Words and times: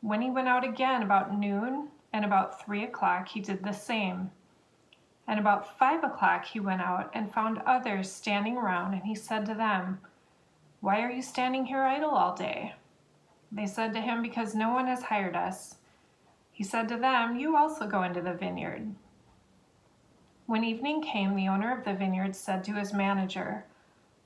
When 0.00 0.20
he 0.20 0.30
went 0.30 0.48
out 0.48 0.64
again 0.64 1.02
about 1.02 1.36
noon 1.36 1.88
and 2.12 2.24
about 2.24 2.64
three 2.64 2.84
o'clock, 2.84 3.28
he 3.28 3.40
did 3.40 3.62
the 3.62 3.72
same. 3.72 4.30
And 5.26 5.40
about 5.40 5.78
five 5.78 6.04
o'clock, 6.04 6.44
he 6.44 6.60
went 6.60 6.82
out 6.82 7.10
and 7.12 7.32
found 7.32 7.58
others 7.66 8.12
standing 8.12 8.56
around, 8.56 8.94
and 8.94 9.02
he 9.02 9.14
said 9.14 9.46
to 9.46 9.54
them, 9.54 10.00
Why 10.80 11.02
are 11.02 11.10
you 11.10 11.22
standing 11.22 11.66
here 11.66 11.82
idle 11.82 12.10
all 12.10 12.36
day? 12.36 12.74
They 13.50 13.66
said 13.66 13.92
to 13.94 14.00
him, 14.00 14.22
Because 14.22 14.54
no 14.54 14.72
one 14.72 14.86
has 14.86 15.04
hired 15.04 15.34
us. 15.34 15.76
He 16.52 16.62
said 16.62 16.88
to 16.88 16.96
them, 16.96 17.36
You 17.36 17.56
also 17.56 17.86
go 17.86 18.02
into 18.02 18.20
the 18.20 18.34
vineyard. 18.34 18.94
When 20.46 20.62
evening 20.62 21.02
came, 21.02 21.34
the 21.34 21.48
owner 21.48 21.76
of 21.76 21.84
the 21.84 21.94
vineyard 21.94 22.36
said 22.36 22.62
to 22.64 22.74
his 22.74 22.92
manager, 22.92 23.64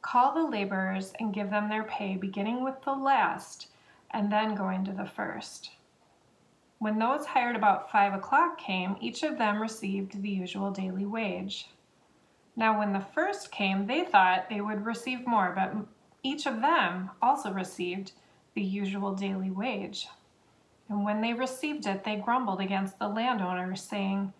Call 0.02 0.34
the 0.34 0.42
laborers 0.42 1.12
and 1.18 1.32
give 1.32 1.50
them 1.50 1.68
their 1.68 1.84
pay, 1.84 2.16
beginning 2.16 2.62
with 2.62 2.82
the 2.82 2.92
last 2.92 3.68
and 4.12 4.30
then 4.30 4.55
going 4.55 4.84
to 4.84 4.92
the 4.92 5.06
first. 5.06 5.70
When 6.78 6.98
those 6.98 7.27
hired 7.27 7.56
about 7.56 7.92
five 7.92 8.14
o'clock 8.14 8.58
came, 8.58 8.97
each 9.00 9.22
of 9.22 9.36
them 9.36 9.60
received 9.60 10.22
the 10.22 10.31
usual 10.31 10.71
daily 10.71 11.04
wage. 11.04 11.69
Now, 12.56 12.78
when 12.78 12.93
the 12.93 13.00
first 13.00 13.53
came, 13.53 13.87
they 13.87 14.04
thought 14.04 14.48
they 14.48 14.60
would 14.60 14.84
receive 14.84 15.26
more, 15.26 15.53
but 15.54 15.75
each 16.22 16.47
of 16.47 16.60
them 16.60 17.10
also 17.22 17.53
received 17.53 18.12
the 18.54 18.62
usual 18.62 19.15
daily 19.15 19.50
wage. 19.50 20.09
And 20.88 21.04
when 21.04 21.21
they 21.21 21.32
received 21.32 21.87
it, 21.87 22.03
they 22.03 22.16
grumbled 22.16 22.60
against 22.60 22.98
the 22.98 23.09
landowner, 23.09 23.77
saying, 23.77 24.32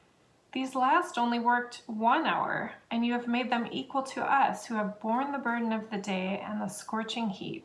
These 0.52 0.75
last 0.75 1.16
only 1.16 1.38
worked 1.38 1.82
one 1.87 2.26
hour, 2.26 2.72
and 2.91 3.06
you 3.06 3.12
have 3.12 3.28
made 3.28 3.50
them 3.50 3.69
equal 3.70 4.02
to 4.02 4.22
us, 4.22 4.66
who 4.66 4.75
have 4.75 5.00
borne 5.00 5.31
the 5.31 5.38
burden 5.38 5.72
of 5.72 5.91
the 5.91 5.98
day 5.98 6.42
and 6.44 6.60
the 6.60 6.69
scorching 6.69 7.28
heat. 7.28 7.64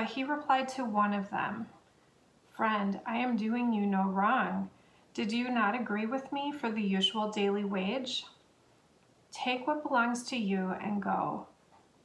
But 0.00 0.08
he 0.08 0.24
replied 0.24 0.66
to 0.68 0.84
one 0.86 1.12
of 1.12 1.28
them, 1.28 1.66
Friend, 2.48 2.98
I 3.04 3.18
am 3.18 3.36
doing 3.36 3.70
you 3.70 3.84
no 3.84 4.04
wrong. 4.04 4.70
Did 5.12 5.30
you 5.30 5.50
not 5.50 5.78
agree 5.78 6.06
with 6.06 6.32
me 6.32 6.52
for 6.52 6.72
the 6.72 6.80
usual 6.80 7.30
daily 7.30 7.64
wage? 7.64 8.24
Take 9.30 9.66
what 9.66 9.82
belongs 9.82 10.22
to 10.28 10.38
you 10.38 10.70
and 10.82 11.02
go. 11.02 11.48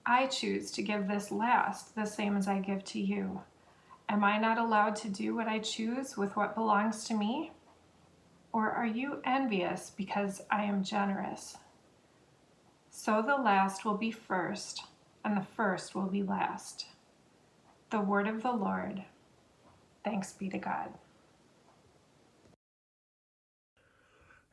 I 0.06 0.28
choose 0.28 0.72
to 0.72 0.84
give 0.84 1.08
this 1.08 1.32
last 1.32 1.96
the 1.96 2.04
same 2.04 2.36
as 2.36 2.50
I 2.50 2.60
give 2.60 2.84
to 2.84 3.00
you. 3.00 3.44
Am 4.10 4.26
I 4.26 4.40
not 4.40 4.58
allowed 4.58 4.98
to 4.98 5.08
do 5.08 5.34
what 5.34 5.48
I 5.48 5.60
choose 5.60 6.18
with 6.18 6.36
what 6.36 6.54
belongs 6.54 7.06
to 7.06 7.14
me? 7.14 7.54
Or 8.52 8.70
are 8.70 8.86
you 8.86 9.22
envious 9.24 9.90
because 9.90 10.42
I 10.52 10.66
am 10.66 10.84
generous? 10.84 11.56
So 12.90 13.22
the 13.22 13.38
last 13.38 13.86
will 13.86 13.98
be 13.98 14.12
first, 14.12 14.84
and 15.24 15.38
the 15.38 15.48
first 15.56 15.96
will 15.96 16.08
be 16.08 16.24
last. 16.24 16.88
The 17.92 18.00
word 18.02 18.28
of 18.28 18.42
the 18.42 18.52
Lord. 18.52 19.04
Thanks 20.04 20.34
be 20.34 20.50
to 20.50 20.58
God. 20.58 20.90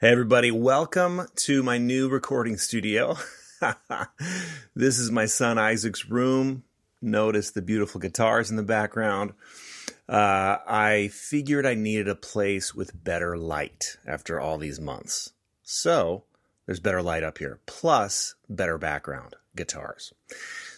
Hey, 0.01 0.11
everybody, 0.11 0.51
welcome 0.51 1.27
to 1.37 1.63
my 1.63 1.79
new 1.79 2.09
recording 2.09 2.59
studio. 2.59 3.17
this 4.77 4.99
is 4.99 5.11
my 5.11 5.27
son 5.27 5.59
Isaac's 5.59 6.11
room. 6.11 6.65
Notice 7.01 7.51
the 7.51 7.63
beautiful 7.63 8.01
guitars 8.01 8.51
in 8.51 8.57
the 8.57 8.63
background. 8.63 9.33
Uh, 10.09 10.59
I 10.67 11.09
figured 11.13 11.65
I 11.65 11.75
needed 11.75 12.09
a 12.09 12.15
place 12.15 12.75
with 12.75 13.03
better 13.05 13.39
light 13.39 13.97
after 14.07 14.41
all 14.41 14.59
these 14.59 14.81
months. 14.81 15.33
So 15.63 16.25
there's 16.67 16.81
better 16.81 17.01
light 17.03 17.23
up 17.23 17.39
here, 17.39 17.61
plus 17.65 18.35
better 18.49 18.77
background 18.77 19.37
guitars. 19.57 20.13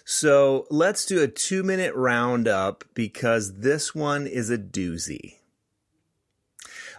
So 0.04 0.66
let's 0.70 1.06
do 1.06 1.22
a 1.22 1.28
two 1.28 1.62
minute 1.62 1.94
roundup 1.94 2.84
because 2.94 3.60
this 3.60 3.94
one 3.94 4.26
is 4.26 4.50
a 4.50 4.58
doozy. 4.58 5.36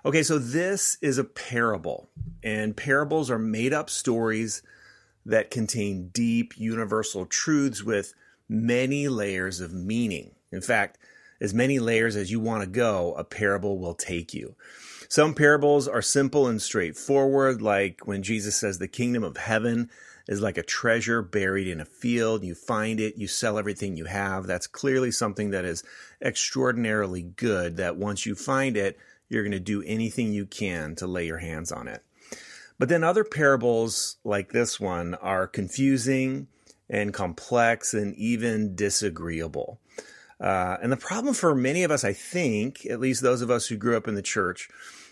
Okay, 0.04 0.24
so 0.24 0.38
this 0.38 0.98
is 1.02 1.18
a 1.18 1.24
parable, 1.24 2.10
and 2.44 2.78
parables 2.78 3.32
are 3.32 3.40
made 3.40 3.74
up 3.74 3.90
stories 3.90 4.62
that 5.26 5.50
contain 5.50 6.10
deep 6.10 6.54
universal 6.58 7.26
truths 7.26 7.84
with 7.84 8.14
many 8.48 9.08
layers 9.08 9.62
of 9.62 9.74
meaning. 9.74 10.32
In 10.52 10.62
fact, 10.62 11.00
as 11.42 11.56
many 11.56 11.80
layers 11.80 12.16
as 12.16 12.32
you 12.32 12.40
want 12.40 12.62
to 12.62 12.70
go, 12.70 13.16
a 13.16 13.24
parable 13.24 13.80
will 13.80 13.96
take 13.96 14.34
you. 14.34 14.56
Some 15.10 15.34
parables 15.34 15.88
are 15.88 16.02
simple 16.02 16.48
and 16.48 16.62
straightforward, 16.62 17.62
like 17.62 18.06
when 18.06 18.22
Jesus 18.22 18.56
says 18.56 18.78
the 18.78 18.88
kingdom 18.88 19.24
of 19.24 19.38
heaven 19.38 19.90
is 20.28 20.42
like 20.42 20.58
a 20.58 20.64
treasure 20.64 21.22
buried 21.22 21.68
in 21.68 21.80
a 21.80 21.86
field. 21.86 22.44
You 22.44 22.56
find 22.56 23.00
it, 23.00 23.18
you 23.18 23.28
sell 23.28 23.58
everything 23.58 23.96
you 23.96 24.06
have. 24.06 24.48
That's 24.48 24.68
clearly 24.68 25.12
something 25.12 25.52
that 25.52 25.66
is 25.66 25.84
extraordinarily 26.22 27.22
good, 27.22 27.78
that 27.78 27.98
once 27.98 28.26
you 28.26 28.36
find 28.36 28.76
it, 28.78 28.98
you're 29.30 29.44
going 29.44 29.52
to 29.52 29.60
do 29.60 29.84
anything 29.84 30.34
you 30.34 30.46
can 30.46 30.96
to 30.96 31.08
lay 31.08 31.26
your 31.26 31.40
hands 31.40 31.72
on 31.72 31.88
it. 31.88 32.04
But 32.78 32.90
then 32.90 33.04
other 33.04 33.24
parables 33.24 34.18
like 34.24 34.52
this 34.52 34.80
one 34.80 35.16
are 35.16 35.48
confusing 35.48 36.48
and 36.90 37.14
complex 37.14 37.94
and 37.94 38.14
even 38.16 38.76
disagreeable. 38.76 39.80
Uh, 40.40 40.78
and 40.82 40.92
the 40.92 40.98
problem 40.98 41.34
for 41.34 41.56
many 41.56 41.84
of 41.84 41.92
us, 41.92 42.04
I 42.04 42.14
think, 42.14 42.86
at 42.86 43.00
least 43.00 43.22
those 43.22 43.42
of 43.42 43.50
us 43.50 43.68
who 43.68 43.78
grew 43.78 43.96
up 43.96 44.08
in 44.08 44.16
the 44.16 44.22
church, 44.22 44.70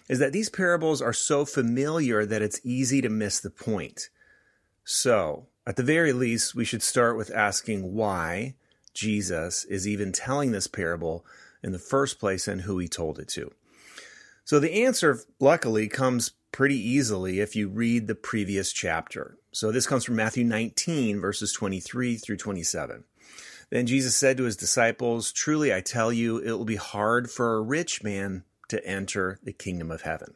is 0.09 0.19
that 0.19 0.33
these 0.33 0.50
parables 0.50 1.01
are 1.01 1.13
so 1.13 1.45
familiar 1.45 2.25
that 2.25 2.42
it's 2.42 2.59
easy 2.63 3.01
to 3.01 3.09
miss 3.09 3.39
the 3.39 3.50
point. 3.50 4.09
So, 4.85 5.47
at 5.65 5.77
the 5.77 5.83
very 5.83 6.12
least, 6.12 6.56
we 6.56 6.65
should 6.65 6.83
start 6.83 7.15
with 7.15 7.31
asking 7.31 7.94
why 7.94 8.56
Jesus 8.94 9.63
is 9.63 9.88
even 9.88 10.12
telling 10.12 10.51
this 10.51 10.68
parable 10.68 11.25
in 11.63 11.71
the 11.71 11.80
first 11.80 12.19
place 12.19 12.47
and 12.47 12.62
who 12.62 12.80
he 12.80 12.88
told 12.88 13.18
it 13.18 13.30
to. 13.30 13.51
So, 14.44 14.59
the 14.59 14.83
answer, 14.83 15.21
luckily, 15.39 15.88
comes 15.88 16.31
pretty 16.51 16.77
easily 16.77 17.39
if 17.39 17.56
you 17.56 17.69
read 17.69 18.07
the 18.07 18.15
previous 18.15 18.74
chapter. 18.74 19.38
So, 19.53 19.71
this 19.71 19.88
comes 19.88 20.03
from 20.03 20.18
Matthew 20.18 20.44
19, 20.44 21.21
verses 21.21 21.53
23 21.53 22.18
through 22.18 22.38
27. 22.38 23.06
Then 23.69 23.88
Jesus 23.88 24.15
said 24.18 24.35
to 24.38 24.44
his 24.44 24.57
disciples, 24.57 25.31
Truly 25.31 25.74
I 25.74 25.80
tell 25.80 26.12
you, 26.12 26.38
it 26.39 26.51
will 26.51 26.65
be 26.65 26.75
hard 26.75 27.31
for 27.31 27.56
a 27.56 27.62
rich 27.62 28.03
man 28.03 28.44
to 28.68 28.85
enter 28.85 29.39
the 29.44 29.53
kingdom 29.53 29.91
of 29.91 30.01
heaven. 30.01 30.33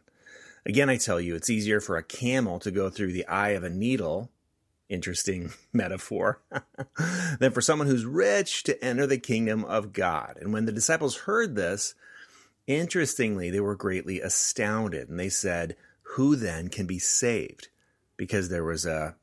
Again, 0.66 0.90
I 0.90 0.98
tell 0.98 1.20
you, 1.22 1.36
it's 1.36 1.50
easier 1.50 1.80
for 1.80 1.98
a 1.98 2.04
camel 2.04 2.60
to 2.60 2.72
go 2.72 2.90
through 2.90 3.12
the 3.12 3.28
eye 3.28 3.50
of 3.50 3.64
a 3.64 3.70
needle 3.70 4.32
interesting 4.90 5.52
metaphor, 5.74 6.42
than 7.40 7.52
for 7.52 7.62
someone 7.62 7.88
who's 7.88 8.06
rich 8.06 8.64
to 8.64 8.84
enter 8.84 9.06
the 9.06 9.18
kingdom 9.18 9.64
of 9.66 9.94
God. 9.94 10.38
And 10.42 10.54
when 10.54 10.66
the 10.66 10.72
disciples 10.72 11.18
heard 11.18 11.56
this, 11.56 11.96
Interestingly, 12.68 13.50
they 13.50 13.62
were 13.62 13.76
greatly 13.76 14.20
astounded 14.20 15.08
and 15.08 15.18
they 15.18 15.30
said, 15.30 15.78
Who 16.16 16.36
then 16.36 16.68
can 16.68 16.86
be 16.86 17.00
saved? 17.00 17.70
Because 18.18 18.50
there 18.50 18.66
was 18.66 18.86
a 18.86 19.16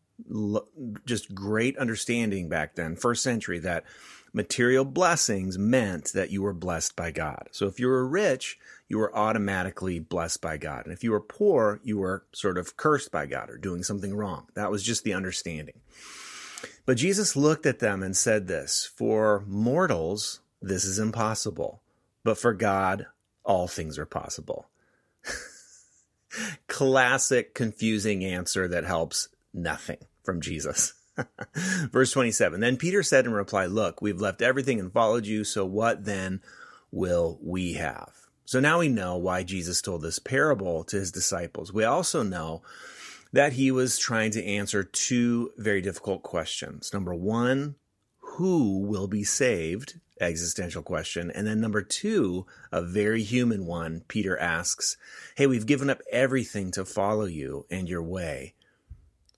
just 1.04 1.34
great 1.34 1.76
understanding 1.76 2.48
back 2.48 2.74
then, 2.74 2.96
first 2.96 3.22
century, 3.22 3.58
that 3.58 3.84
material 4.32 4.84
blessings 4.84 5.58
meant 5.58 6.12
that 6.14 6.30
you 6.30 6.42
were 6.42 6.54
blessed 6.54 6.96
by 6.96 7.10
God. 7.10 7.48
So 7.52 7.66
if 7.66 7.78
you 7.78 7.88
were 7.88 8.08
rich, 8.08 8.58
you 8.88 8.98
were 8.98 9.16
automatically 9.16 9.98
blessed 9.98 10.40
by 10.40 10.56
God. 10.56 10.84
And 10.84 10.92
if 10.92 11.02
you 11.02 11.12
were 11.12 11.20
poor, 11.20 11.80
you 11.82 11.98
were 11.98 12.24
sort 12.32 12.58
of 12.58 12.76
cursed 12.76 13.10
by 13.10 13.26
God 13.26 13.50
or 13.50 13.56
doing 13.56 13.82
something 13.82 14.14
wrong. 14.14 14.46
That 14.54 14.70
was 14.70 14.82
just 14.82 15.04
the 15.04 15.14
understanding. 15.14 15.80
But 16.86 16.98
Jesus 16.98 17.36
looked 17.36 17.66
at 17.66 17.78
them 17.78 18.02
and 18.02 18.16
said 18.16 18.46
this 18.46 18.90
For 18.96 19.44
mortals, 19.46 20.40
this 20.60 20.84
is 20.84 20.98
impossible, 20.98 21.80
but 22.22 22.38
for 22.38 22.52
God, 22.52 23.06
all 23.44 23.68
things 23.68 23.98
are 23.98 24.06
possible. 24.06 24.68
Classic 26.68 27.54
confusing 27.54 28.24
answer 28.24 28.68
that 28.68 28.84
helps 28.84 29.28
nothing 29.52 29.98
from 30.22 30.40
Jesus. 30.40 30.94
Verse 31.90 32.12
27 32.12 32.60
Then 32.60 32.76
Peter 32.76 33.02
said 33.02 33.24
in 33.24 33.32
reply, 33.32 33.66
Look, 33.66 34.02
we've 34.02 34.20
left 34.20 34.42
everything 34.42 34.78
and 34.78 34.92
followed 34.92 35.26
you, 35.26 35.44
so 35.44 35.64
what 35.64 36.04
then 36.04 36.42
will 36.90 37.38
we 37.42 37.74
have? 37.74 38.23
So 38.44 38.60
now 38.60 38.78
we 38.78 38.88
know 38.88 39.16
why 39.16 39.42
Jesus 39.42 39.80
told 39.80 40.02
this 40.02 40.18
parable 40.18 40.84
to 40.84 40.96
his 40.96 41.10
disciples. 41.10 41.72
We 41.72 41.84
also 41.84 42.22
know 42.22 42.62
that 43.32 43.54
he 43.54 43.70
was 43.70 43.98
trying 43.98 44.30
to 44.32 44.44
answer 44.44 44.84
two 44.84 45.50
very 45.56 45.80
difficult 45.80 46.22
questions. 46.22 46.92
Number 46.92 47.14
one, 47.14 47.76
who 48.18 48.80
will 48.80 49.08
be 49.08 49.24
saved? 49.24 49.98
Existential 50.20 50.82
question. 50.82 51.30
And 51.30 51.46
then 51.46 51.60
number 51.60 51.82
two, 51.82 52.46
a 52.70 52.82
very 52.82 53.22
human 53.22 53.66
one, 53.66 54.02
Peter 54.08 54.38
asks, 54.38 54.96
Hey, 55.36 55.46
we've 55.46 55.66
given 55.66 55.90
up 55.90 56.00
everything 56.12 56.70
to 56.72 56.84
follow 56.84 57.24
you 57.24 57.66
and 57.70 57.88
your 57.88 58.02
way. 58.02 58.54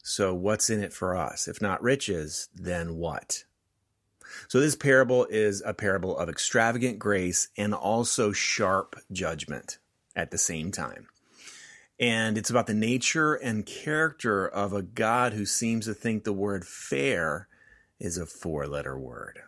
So 0.02 0.34
what's 0.34 0.68
in 0.68 0.82
it 0.82 0.92
for 0.92 1.16
us? 1.16 1.48
If 1.48 1.62
not 1.62 1.82
riches, 1.82 2.48
then 2.54 2.96
what? 2.96 3.44
So 4.48 4.60
this 4.60 4.76
parable 4.76 5.26
is 5.26 5.62
a 5.64 5.74
parable 5.74 6.16
of 6.16 6.28
extravagant 6.28 6.98
grace 6.98 7.48
and 7.56 7.74
also 7.74 8.32
sharp 8.32 8.96
judgment 9.12 9.78
at 10.14 10.30
the 10.30 10.38
same 10.38 10.72
time. 10.72 11.08
And 11.98 12.36
it's 12.36 12.50
about 12.50 12.66
the 12.66 12.74
nature 12.74 13.34
and 13.34 13.64
character 13.64 14.46
of 14.46 14.72
a 14.72 14.82
God 14.82 15.32
who 15.32 15.46
seems 15.46 15.86
to 15.86 15.94
think 15.94 16.24
the 16.24 16.32
word 16.32 16.66
fair 16.66 17.48
is 17.98 18.18
a 18.18 18.26
four 18.26 18.66
letter 18.66 18.98
word. 18.98 19.40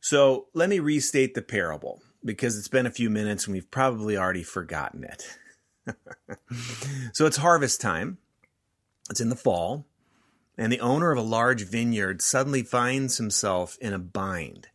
So 0.00 0.46
let 0.54 0.68
me 0.68 0.78
restate 0.78 1.34
the 1.34 1.42
parable 1.42 2.00
because 2.24 2.56
it's 2.56 2.68
been 2.68 2.86
a 2.86 2.90
few 2.90 3.10
minutes 3.10 3.46
and 3.46 3.54
we've 3.54 3.70
probably 3.70 4.16
already 4.16 4.44
forgotten 4.44 5.04
it. 5.04 5.38
so 7.12 7.26
it's 7.26 7.38
harvest 7.38 7.80
time. 7.80 8.18
It's 9.10 9.20
in 9.20 9.28
the 9.28 9.36
fall, 9.36 9.84
and 10.58 10.72
the 10.72 10.80
owner 10.80 11.12
of 11.12 11.18
a 11.18 11.22
large 11.22 11.62
vineyard 11.62 12.22
suddenly 12.22 12.62
finds 12.62 13.18
himself 13.18 13.76
in 13.80 13.92
a 13.92 13.98
bind. 13.98 14.68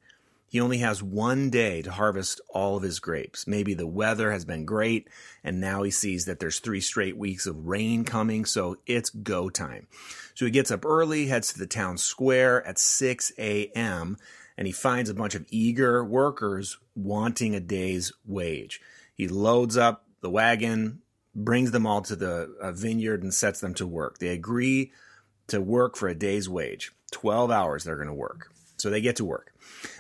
He 0.52 0.60
only 0.60 0.80
has 0.80 1.02
one 1.02 1.50
day 1.50 1.82
to 1.82 1.92
harvest 1.92 2.42
all 2.50 2.76
of 2.76 2.84
his 2.84 3.00
grapes. 3.00 3.48
Maybe 3.48 3.74
the 3.74 3.88
weather 3.88 4.34
has 4.34 4.44
been 4.44 4.66
great, 4.66 5.08
and 5.46 5.62
now 5.62 5.82
he 5.84 5.92
sees 5.92 6.26
that 6.26 6.42
there's 6.42 6.60
three 6.60 6.82
straight 6.82 7.16
weeks 7.16 7.46
of 7.48 7.68
rain 7.68 8.04
coming, 8.04 8.44
so 8.44 8.76
it's 8.86 9.10
go 9.10 9.50
time. 9.50 9.88
So 10.36 10.44
he 10.44 10.52
gets 10.52 10.70
up 10.70 10.86
early, 10.86 11.28
heads 11.28 11.54
to 11.54 11.60
the 11.60 11.68
town 11.68 11.98
square 11.98 12.68
at 12.68 12.78
6 12.78 13.32
a.m., 13.38 14.18
and 14.58 14.68
he 14.68 14.74
finds 14.74 15.10
a 15.10 15.14
bunch 15.14 15.36
of 15.36 15.46
eager 15.50 16.04
workers 16.04 16.78
wanting 16.96 17.56
a 17.56 17.62
day's 17.62 18.12
wage. 18.26 18.82
He 19.16 19.30
loads 19.30 19.78
up 19.78 20.06
the 20.20 20.30
wagon, 20.30 21.00
brings 21.34 21.72
them 21.72 21.88
all 21.88 22.02
to 22.02 22.16
the 22.18 22.54
uh, 22.62 22.74
vineyard, 22.74 23.24
and 23.24 23.34
sets 23.34 23.62
them 23.62 23.74
to 23.76 23.88
work. 23.88 24.18
They 24.18 24.28
agree 24.28 24.92
to 25.52 25.62
work 25.62 25.96
for 25.96 26.08
a 26.08 26.16
day's 26.16 26.50
wage 26.50 26.92
12 27.12 27.52
hours 27.52 27.84
they're 27.84 27.96
going 27.96 28.08
to 28.08 28.14
work. 28.14 28.52
So 28.78 28.90
they 28.90 29.02
get 29.02 29.18
to 29.18 29.26
work. 29.26 29.54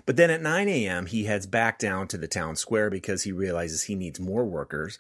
But 0.06 0.18
then 0.18 0.31
at 0.31 0.42
9 0.42 0.68
a.m., 0.68 1.06
he 1.06 1.25
heads 1.25 1.45
back 1.45 1.77
down 1.77 2.07
to 2.09 2.18
the 2.18 2.27
town 2.27 2.56
square 2.56 2.89
because 2.89 3.24
he 3.24 3.31
realizes 3.31 3.83
he 3.83 3.95
needs 3.95 4.19
more 4.19 4.44
workers. 4.44 4.98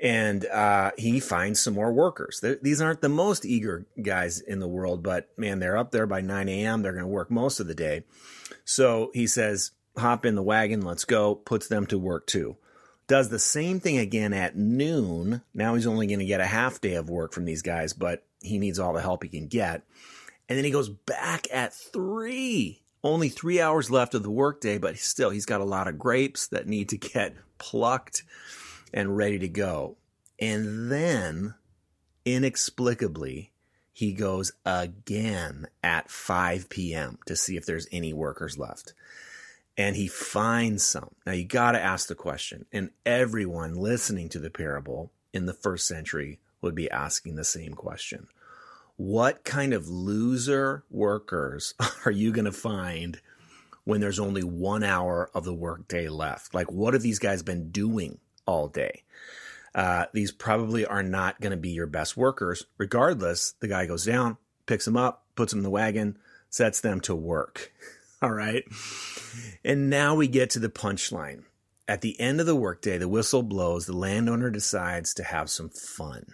And 0.00 0.46
uh, 0.46 0.92
he 0.96 1.18
finds 1.18 1.60
some 1.60 1.74
more 1.74 1.92
workers. 1.92 2.38
They're, 2.40 2.58
these 2.62 2.80
aren't 2.80 3.00
the 3.00 3.08
most 3.08 3.44
eager 3.44 3.86
guys 4.00 4.38
in 4.38 4.60
the 4.60 4.68
world, 4.68 5.02
but 5.02 5.28
man, 5.36 5.58
they're 5.58 5.76
up 5.76 5.90
there 5.90 6.06
by 6.06 6.20
9 6.20 6.48
a.m. 6.48 6.82
They're 6.82 6.92
going 6.92 7.02
to 7.02 7.08
work 7.08 7.32
most 7.32 7.58
of 7.58 7.66
the 7.66 7.74
day. 7.74 8.04
So 8.64 9.10
he 9.12 9.26
says, 9.26 9.72
hop 9.96 10.24
in 10.24 10.36
the 10.36 10.42
wagon, 10.42 10.82
let's 10.82 11.04
go, 11.04 11.34
puts 11.34 11.66
them 11.66 11.86
to 11.86 11.98
work 11.98 12.28
too 12.28 12.56
does 13.08 13.30
the 13.30 13.38
same 13.38 13.80
thing 13.80 13.98
again 13.98 14.34
at 14.34 14.54
noon. 14.54 15.40
Now 15.54 15.74
he's 15.74 15.86
only 15.86 16.06
going 16.06 16.18
to 16.18 16.26
get 16.26 16.42
a 16.42 16.46
half 16.46 16.80
day 16.80 16.94
of 16.94 17.08
work 17.08 17.32
from 17.32 17.46
these 17.46 17.62
guys, 17.62 17.94
but 17.94 18.22
he 18.40 18.58
needs 18.58 18.78
all 18.78 18.92
the 18.92 19.02
help 19.02 19.22
he 19.22 19.28
can 19.28 19.46
get. 19.46 19.82
And 20.48 20.56
then 20.56 20.64
he 20.64 20.70
goes 20.70 20.88
back 20.88 21.46
at 21.52 21.74
three. 21.74 22.82
Only 23.04 23.28
three 23.28 23.60
hours 23.60 23.90
left 23.90 24.14
of 24.14 24.22
the 24.22 24.30
workday, 24.30 24.78
but 24.78 24.98
still, 24.98 25.30
he's 25.30 25.46
got 25.46 25.60
a 25.60 25.64
lot 25.64 25.86
of 25.86 25.98
grapes 25.98 26.48
that 26.48 26.66
need 26.66 26.88
to 26.88 26.98
get 26.98 27.36
plucked 27.58 28.24
and 28.92 29.16
ready 29.16 29.38
to 29.38 29.48
go. 29.48 29.96
And 30.40 30.90
then, 30.90 31.54
inexplicably, 32.24 33.52
he 33.92 34.12
goes 34.12 34.52
again 34.64 35.66
at 35.82 36.10
5 36.10 36.68
p.m. 36.68 37.18
to 37.26 37.36
see 37.36 37.56
if 37.56 37.66
there's 37.66 37.88
any 37.92 38.12
workers 38.12 38.58
left 38.58 38.94
and 39.78 39.94
he 39.94 40.08
finds 40.08 40.84
some. 40.84 41.14
Now 41.24 41.32
you 41.32 41.44
got 41.44 41.72
to 41.72 41.80
ask 41.80 42.08
the 42.08 42.16
question, 42.16 42.66
and 42.72 42.90
everyone 43.06 43.76
listening 43.76 44.28
to 44.30 44.40
the 44.40 44.50
parable 44.50 45.12
in 45.32 45.46
the 45.46 45.54
first 45.54 45.86
century 45.86 46.40
would 46.60 46.74
be 46.74 46.90
asking 46.90 47.36
the 47.36 47.44
same 47.44 47.74
question. 47.74 48.28
What 48.96 49.44
kind 49.44 49.72
of 49.72 49.88
loser 49.88 50.84
workers 50.90 51.74
are 52.04 52.10
you 52.10 52.32
going 52.32 52.46
to 52.46 52.52
find 52.52 53.20
when 53.84 54.00
there's 54.00 54.18
only 54.18 54.42
one 54.42 54.82
hour 54.82 55.30
of 55.34 55.44
the 55.44 55.54
workday 55.54 56.08
left? 56.08 56.54
Like, 56.54 56.70
what 56.70 56.94
have 56.94 57.02
these 57.02 57.18
guys 57.20 57.42
been 57.42 57.70
doing 57.70 58.18
all 58.46 58.68
day? 58.68 59.04
Uh, 59.74 60.06
these 60.12 60.32
probably 60.32 60.84
are 60.84 61.02
not 61.02 61.40
going 61.40 61.52
to 61.52 61.56
be 61.56 61.70
your 61.70 61.86
best 61.86 62.16
workers. 62.16 62.66
Regardless, 62.78 63.52
the 63.60 63.68
guy 63.68 63.86
goes 63.86 64.04
down, 64.04 64.36
picks 64.66 64.84
them 64.84 64.96
up, 64.96 65.24
puts 65.36 65.52
them 65.52 65.60
in 65.60 65.64
the 65.64 65.70
wagon, 65.70 66.18
sets 66.50 66.80
them 66.80 67.00
to 67.02 67.14
work. 67.14 67.72
All 68.22 68.32
right. 68.32 68.64
And 69.64 69.88
now 69.88 70.16
we 70.16 70.26
get 70.26 70.50
to 70.50 70.58
the 70.58 70.68
punchline. 70.68 71.44
At 71.86 72.00
the 72.00 72.18
end 72.20 72.40
of 72.40 72.46
the 72.46 72.56
workday, 72.56 72.98
the 72.98 73.08
whistle 73.08 73.42
blows, 73.42 73.86
the 73.86 73.96
landowner 73.96 74.50
decides 74.50 75.14
to 75.14 75.22
have 75.22 75.48
some 75.48 75.70
fun. 75.70 76.26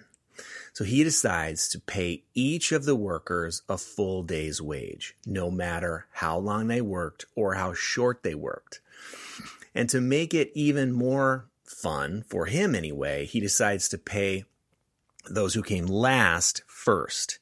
So 0.74 0.82
he 0.82 1.04
decides 1.04 1.68
to 1.68 1.78
pay 1.78 2.24
each 2.34 2.72
of 2.72 2.84
the 2.84 2.96
workers 2.96 3.62
a 3.68 3.78
full 3.78 4.24
day's 4.24 4.60
wage, 4.60 5.16
no 5.24 5.48
matter 5.48 6.06
how 6.10 6.36
long 6.36 6.66
they 6.66 6.80
worked 6.80 7.26
or 7.36 7.54
how 7.54 7.74
short 7.74 8.24
they 8.24 8.34
worked. 8.34 8.80
And 9.72 9.88
to 9.90 10.00
make 10.00 10.34
it 10.34 10.50
even 10.52 10.92
more 10.92 11.46
fun, 11.64 12.24
for 12.28 12.46
him 12.46 12.74
anyway, 12.74 13.24
he 13.24 13.38
decides 13.38 13.88
to 13.90 13.98
pay 13.98 14.46
those 15.30 15.54
who 15.54 15.62
came 15.62 15.86
last 15.86 16.62
first. 16.66 17.38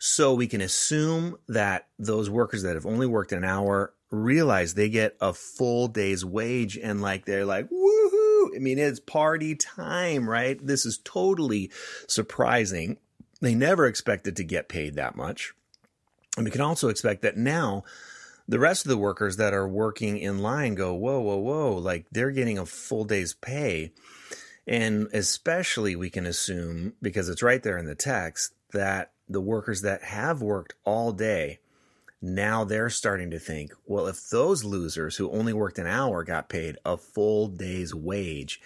So 0.00 0.34
we 0.34 0.48
can 0.48 0.60
assume 0.60 1.38
that 1.48 1.86
those 1.96 2.28
workers 2.28 2.64
that 2.64 2.74
have 2.74 2.86
only 2.86 3.06
worked 3.06 3.30
an 3.30 3.44
hour 3.44 3.94
realize 4.10 4.74
they 4.74 4.88
get 4.88 5.16
a 5.20 5.32
full 5.32 5.86
day's 5.86 6.24
wage 6.24 6.76
and 6.76 7.00
like 7.00 7.24
they're 7.24 7.44
like, 7.44 7.68
I 8.54 8.58
mean, 8.58 8.78
it's 8.78 9.00
party 9.00 9.54
time, 9.54 10.28
right? 10.28 10.58
This 10.64 10.86
is 10.86 10.98
totally 11.04 11.70
surprising. 12.06 12.98
They 13.40 13.54
never 13.54 13.86
expected 13.86 14.36
to 14.36 14.44
get 14.44 14.68
paid 14.68 14.94
that 14.94 15.16
much. 15.16 15.54
And 16.36 16.44
we 16.44 16.50
can 16.50 16.60
also 16.60 16.88
expect 16.88 17.22
that 17.22 17.36
now 17.36 17.84
the 18.46 18.58
rest 18.58 18.84
of 18.84 18.88
the 18.88 18.96
workers 18.96 19.36
that 19.36 19.52
are 19.52 19.68
working 19.68 20.18
in 20.18 20.38
line 20.38 20.74
go, 20.74 20.94
whoa, 20.94 21.20
whoa, 21.20 21.36
whoa, 21.36 21.74
like 21.74 22.06
they're 22.10 22.30
getting 22.30 22.58
a 22.58 22.66
full 22.66 23.04
day's 23.04 23.34
pay. 23.34 23.92
And 24.66 25.08
especially 25.12 25.96
we 25.96 26.10
can 26.10 26.26
assume, 26.26 26.94
because 27.02 27.28
it's 27.28 27.42
right 27.42 27.62
there 27.62 27.78
in 27.78 27.86
the 27.86 27.94
text, 27.94 28.54
that 28.72 29.12
the 29.28 29.40
workers 29.40 29.82
that 29.82 30.02
have 30.02 30.40
worked 30.42 30.74
all 30.84 31.12
day, 31.12 31.58
now 32.20 32.64
they're 32.64 32.90
starting 32.90 33.30
to 33.30 33.38
think, 33.38 33.72
well, 33.86 34.06
if 34.06 34.28
those 34.30 34.64
losers 34.64 35.16
who 35.16 35.30
only 35.30 35.52
worked 35.52 35.78
an 35.78 35.86
hour 35.86 36.24
got 36.24 36.48
paid 36.48 36.76
a 36.84 36.96
full 36.96 37.48
day's 37.48 37.94
wage, 37.94 38.60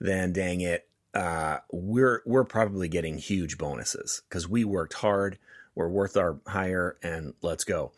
then 0.00 0.32
dang 0.32 0.60
it, 0.60 0.86
uh, 1.14 1.58
we're 1.72 2.22
we're 2.24 2.44
probably 2.44 2.88
getting 2.88 3.18
huge 3.18 3.58
bonuses 3.58 4.22
because 4.28 4.48
we 4.48 4.64
worked 4.64 4.94
hard, 4.94 5.38
we're 5.74 5.88
worth 5.88 6.16
our 6.16 6.40
hire, 6.46 6.96
and 7.02 7.34
let's 7.42 7.64
go. 7.64 7.92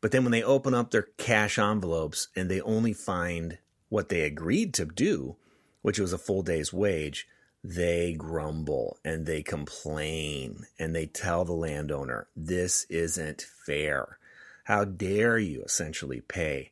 But 0.00 0.10
then 0.12 0.24
when 0.24 0.32
they 0.32 0.42
open 0.42 0.74
up 0.74 0.90
their 0.90 1.08
cash 1.16 1.58
envelopes 1.58 2.28
and 2.36 2.50
they 2.50 2.60
only 2.60 2.92
find 2.92 3.58
what 3.88 4.08
they 4.08 4.22
agreed 4.22 4.74
to 4.74 4.84
do, 4.84 5.36
which 5.80 5.98
was 5.98 6.12
a 6.12 6.18
full 6.18 6.42
day's 6.42 6.72
wage, 6.72 7.28
they 7.64 8.12
grumble 8.12 8.98
and 9.04 9.26
they 9.26 9.42
complain 9.42 10.66
and 10.78 10.94
they 10.94 11.06
tell 11.06 11.44
the 11.44 11.52
landowner, 11.52 12.28
this 12.34 12.84
isn't 12.90 13.46
fair. 13.64 14.18
How 14.64 14.84
dare 14.84 15.38
you 15.38 15.62
essentially 15.62 16.20
pay 16.20 16.70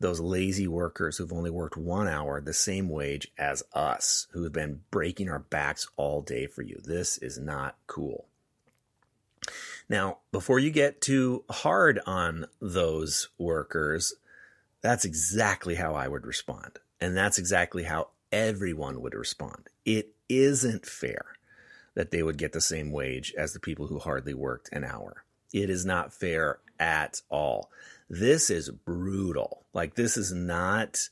those 0.00 0.20
lazy 0.20 0.68
workers 0.68 1.16
who've 1.16 1.32
only 1.32 1.50
worked 1.50 1.76
one 1.76 2.08
hour 2.08 2.40
the 2.40 2.52
same 2.52 2.88
wage 2.88 3.28
as 3.36 3.62
us, 3.72 4.28
who 4.30 4.44
have 4.44 4.52
been 4.52 4.80
breaking 4.90 5.28
our 5.28 5.40
backs 5.40 5.88
all 5.96 6.22
day 6.22 6.46
for 6.46 6.62
you. 6.62 6.80
This 6.84 7.18
is 7.18 7.38
not 7.38 7.76
cool. 7.86 8.26
Now, 9.88 10.18
before 10.32 10.58
you 10.58 10.70
get 10.70 11.00
too 11.00 11.44
hard 11.50 12.00
on 12.06 12.46
those 12.60 13.28
workers, 13.38 14.14
that's 14.82 15.04
exactly 15.04 15.74
how 15.74 15.94
I 15.94 16.08
would 16.08 16.26
respond. 16.26 16.78
And 17.00 17.16
that's 17.16 17.38
exactly 17.38 17.84
how 17.84 18.08
everyone 18.30 19.00
would 19.00 19.14
respond. 19.14 19.68
It 19.84 20.14
isn't 20.28 20.86
fair 20.86 21.24
that 21.94 22.10
they 22.10 22.22
would 22.22 22.36
get 22.36 22.52
the 22.52 22.60
same 22.60 22.92
wage 22.92 23.34
as 23.36 23.52
the 23.52 23.60
people 23.60 23.86
who 23.86 23.98
hardly 23.98 24.34
worked 24.34 24.68
an 24.72 24.84
hour. 24.84 25.24
It 25.52 25.70
is 25.70 25.86
not 25.86 26.12
fair 26.12 26.58
at 26.78 27.22
all. 27.28 27.70
This 28.10 28.50
is 28.50 28.70
brutal. 28.70 29.64
Like, 29.72 29.94
this 29.94 30.16
is 30.16 30.32
not 30.32 31.08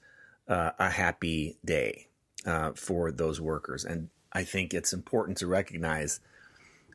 uh, 0.48 0.70
a 0.78 0.90
happy 0.90 1.58
day 1.64 2.08
uh, 2.46 2.72
for 2.72 3.12
those 3.12 3.40
workers. 3.40 3.84
And 3.84 4.08
I 4.32 4.44
think 4.44 4.72
it's 4.72 4.92
important 4.92 5.38
to 5.38 5.46
recognize 5.46 6.20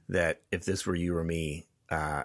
that 0.09 0.41
if 0.51 0.65
this 0.65 0.85
were 0.85 0.95
you 0.95 1.15
or 1.15 1.23
me, 1.23 1.67
uh, 1.89 2.23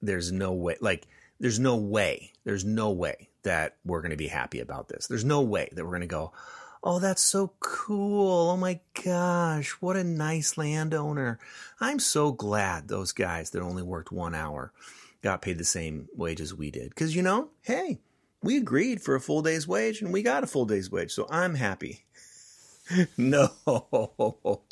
there's 0.00 0.32
no 0.32 0.52
way, 0.52 0.76
like, 0.80 1.06
there's 1.40 1.58
no 1.58 1.76
way, 1.76 2.32
there's 2.44 2.64
no 2.64 2.90
way 2.90 3.28
that 3.42 3.76
we're 3.84 4.00
going 4.00 4.10
to 4.10 4.16
be 4.16 4.28
happy 4.28 4.60
about 4.60 4.88
this. 4.88 5.06
There's 5.06 5.24
no 5.24 5.42
way 5.42 5.68
that 5.72 5.84
we're 5.84 5.90
going 5.90 6.00
to 6.00 6.06
go, 6.06 6.32
oh, 6.82 6.98
that's 6.98 7.22
so 7.22 7.52
cool. 7.60 8.50
Oh 8.50 8.56
my 8.56 8.80
gosh, 9.04 9.70
what 9.80 9.96
a 9.96 10.04
nice 10.04 10.56
landowner. 10.56 11.38
I'm 11.80 11.98
so 11.98 12.32
glad 12.32 12.88
those 12.88 13.12
guys 13.12 13.50
that 13.50 13.62
only 13.62 13.82
worked 13.82 14.12
one 14.12 14.34
hour 14.34 14.72
got 15.22 15.42
paid 15.42 15.58
the 15.58 15.64
same 15.64 16.08
wage 16.14 16.40
as 16.40 16.54
we 16.54 16.70
did. 16.70 16.90
Because, 16.90 17.14
you 17.14 17.22
know, 17.22 17.50
hey, 17.62 18.00
we 18.42 18.56
agreed 18.56 19.02
for 19.02 19.14
a 19.14 19.20
full 19.20 19.42
day's 19.42 19.66
wage 19.66 20.00
and 20.00 20.12
we 20.12 20.22
got 20.22 20.44
a 20.44 20.46
full 20.46 20.64
day's 20.64 20.90
wage. 20.90 21.12
So 21.12 21.26
I'm 21.30 21.54
happy. 21.54 22.04
no, 23.16 23.50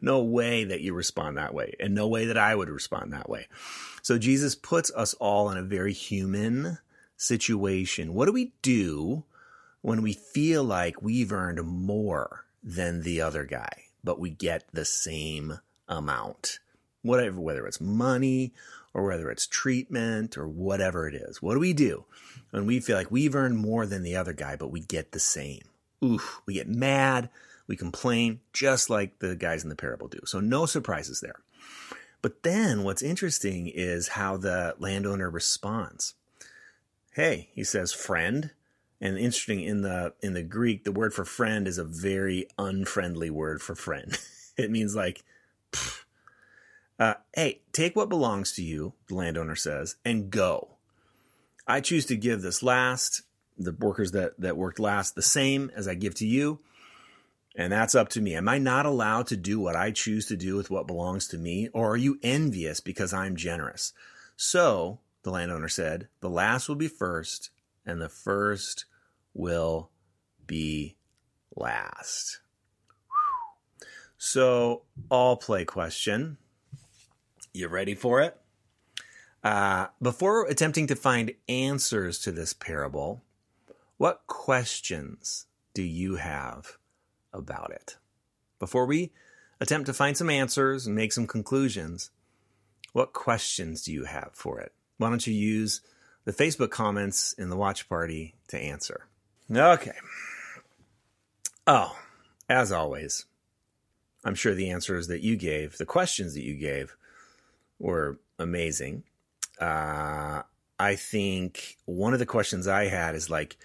no 0.00 0.22
way 0.22 0.64
that 0.64 0.80
you 0.80 0.92
respond 0.94 1.38
that 1.38 1.54
way, 1.54 1.74
and 1.80 1.94
no 1.94 2.06
way 2.06 2.26
that 2.26 2.36
I 2.36 2.54
would 2.54 2.68
respond 2.68 3.12
that 3.12 3.28
way. 3.28 3.46
So 4.02 4.18
Jesus 4.18 4.54
puts 4.54 4.92
us 4.92 5.14
all 5.14 5.50
in 5.50 5.56
a 5.56 5.62
very 5.62 5.92
human 5.92 6.78
situation. 7.16 8.14
What 8.14 8.26
do 8.26 8.32
we 8.32 8.52
do 8.62 9.24
when 9.80 10.02
we 10.02 10.12
feel 10.12 10.64
like 10.64 11.02
we've 11.02 11.32
earned 11.32 11.62
more 11.62 12.44
than 12.62 13.02
the 13.02 13.20
other 13.20 13.44
guy, 13.44 13.84
but 14.04 14.20
we 14.20 14.30
get 14.30 14.64
the 14.72 14.84
same 14.84 15.60
amount? 15.88 16.58
Whatever, 17.02 17.40
whether 17.40 17.66
it's 17.66 17.80
money 17.80 18.52
or 18.94 19.04
whether 19.04 19.30
it's 19.30 19.46
treatment 19.46 20.36
or 20.36 20.46
whatever 20.46 21.08
it 21.08 21.14
is. 21.14 21.40
What 21.40 21.54
do 21.54 21.60
we 21.60 21.72
do 21.72 22.04
when 22.50 22.66
we 22.66 22.80
feel 22.80 22.96
like 22.96 23.10
we've 23.10 23.34
earned 23.34 23.58
more 23.58 23.86
than 23.86 24.02
the 24.02 24.16
other 24.16 24.32
guy, 24.32 24.56
but 24.56 24.70
we 24.70 24.80
get 24.80 25.12
the 25.12 25.20
same? 25.20 25.62
Oof, 26.04 26.40
we 26.46 26.54
get 26.54 26.68
mad 26.68 27.30
we 27.66 27.76
complain 27.76 28.40
just 28.52 28.90
like 28.90 29.18
the 29.20 29.34
guys 29.34 29.62
in 29.62 29.70
the 29.70 29.76
parable 29.76 30.08
do. 30.08 30.20
So 30.24 30.40
no 30.40 30.66
surprises 30.66 31.20
there. 31.20 31.40
But 32.20 32.42
then 32.42 32.84
what's 32.84 33.02
interesting 33.02 33.66
is 33.66 34.08
how 34.08 34.36
the 34.36 34.74
landowner 34.78 35.30
responds. 35.30 36.14
Hey, 37.12 37.48
he 37.54 37.64
says, 37.64 37.92
friend. 37.92 38.50
And 39.00 39.18
interesting 39.18 39.62
in 39.62 39.82
the 39.82 40.14
in 40.22 40.34
the 40.34 40.42
Greek, 40.44 40.84
the 40.84 40.92
word 40.92 41.12
for 41.12 41.24
friend 41.24 41.66
is 41.66 41.78
a 41.78 41.84
very 41.84 42.46
unfriendly 42.58 43.30
word 43.30 43.60
for 43.60 43.74
friend. 43.74 44.16
it 44.56 44.70
means 44.70 44.94
like, 44.94 45.22
uh, 47.02 47.14
hey, 47.34 47.60
take 47.72 47.96
what 47.96 48.08
belongs 48.08 48.52
to 48.52 48.62
you, 48.62 48.92
the 49.08 49.16
landowner 49.16 49.56
says, 49.56 49.96
and 50.04 50.30
go. 50.30 50.76
I 51.66 51.80
choose 51.80 52.06
to 52.06 52.16
give 52.16 52.42
this 52.42 52.62
last, 52.62 53.22
the 53.58 53.72
workers 53.72 54.12
that, 54.12 54.38
that 54.38 54.56
worked 54.56 54.78
last, 54.78 55.16
the 55.16 55.22
same 55.22 55.72
as 55.74 55.88
I 55.88 55.94
give 55.94 56.14
to 56.16 56.26
you. 56.26 56.60
And 57.56 57.72
that's 57.72 57.96
up 57.96 58.08
to 58.10 58.20
me. 58.20 58.36
Am 58.36 58.48
I 58.48 58.58
not 58.58 58.86
allowed 58.86 59.26
to 59.28 59.36
do 59.36 59.58
what 59.58 59.74
I 59.74 59.90
choose 59.90 60.26
to 60.26 60.36
do 60.36 60.54
with 60.54 60.70
what 60.70 60.86
belongs 60.86 61.26
to 61.28 61.38
me? 61.38 61.68
Or 61.72 61.90
are 61.90 61.96
you 61.96 62.20
envious 62.22 62.78
because 62.78 63.12
I'm 63.12 63.34
generous? 63.34 63.92
So, 64.36 65.00
the 65.24 65.30
landowner 65.30 65.68
said, 65.68 66.06
the 66.20 66.30
last 66.30 66.68
will 66.68 66.76
be 66.76 66.86
first, 66.86 67.50
and 67.84 68.00
the 68.00 68.08
first 68.08 68.84
will 69.34 69.90
be 70.46 70.94
last. 71.56 72.38
So, 74.16 74.82
all 75.10 75.36
play 75.36 75.64
question. 75.64 76.38
You 77.52 77.68
ready 77.68 77.94
for 77.94 78.20
it? 78.20 78.38
Uh, 79.44 79.88
before 80.00 80.46
attempting 80.46 80.86
to 80.86 80.96
find 80.96 81.34
answers 81.48 82.18
to 82.20 82.32
this 82.32 82.52
parable, 82.52 83.22
what 83.96 84.22
questions 84.26 85.46
do 85.74 85.82
you 85.82 86.16
have 86.16 86.78
about 87.32 87.72
it. 87.72 87.96
Before 88.58 88.86
we 88.86 89.12
attempt 89.60 89.86
to 89.86 89.94
find 89.94 90.16
some 90.16 90.30
answers 90.30 90.86
and 90.86 90.94
make 90.94 91.12
some 91.12 91.26
conclusions, 91.26 92.10
what 92.92 93.12
questions 93.12 93.82
do 93.82 93.92
you 93.92 94.04
have 94.04 94.30
for 94.34 94.60
it? 94.60 94.72
Why 94.98 95.08
don't 95.08 95.26
you 95.26 95.34
use 95.34 95.80
the 96.24 96.32
Facebook 96.32 96.70
comments 96.70 97.32
in 97.32 97.48
the 97.48 97.56
watch 97.56 97.88
party 97.88 98.34
to 98.48 98.58
answer? 98.58 99.06
Okay. 99.50 99.96
Oh, 101.66 101.96
as 102.48 102.70
always, 102.72 103.24
I'm 104.24 104.34
sure 104.34 104.54
the 104.54 104.70
answers 104.70 105.08
that 105.08 105.22
you 105.22 105.36
gave, 105.36 105.78
the 105.78 105.86
questions 105.86 106.34
that 106.34 106.44
you 106.44 106.54
gave, 106.54 106.96
were 107.78 108.18
amazing. 108.38 109.04
Uh, 109.60 110.42
I 110.78 110.96
think 110.96 111.76
one 111.84 112.12
of 112.12 112.18
the 112.18 112.26
questions 112.26 112.66
I 112.66 112.86
had 112.86 113.14
is 113.14 113.30
like, 113.30 113.56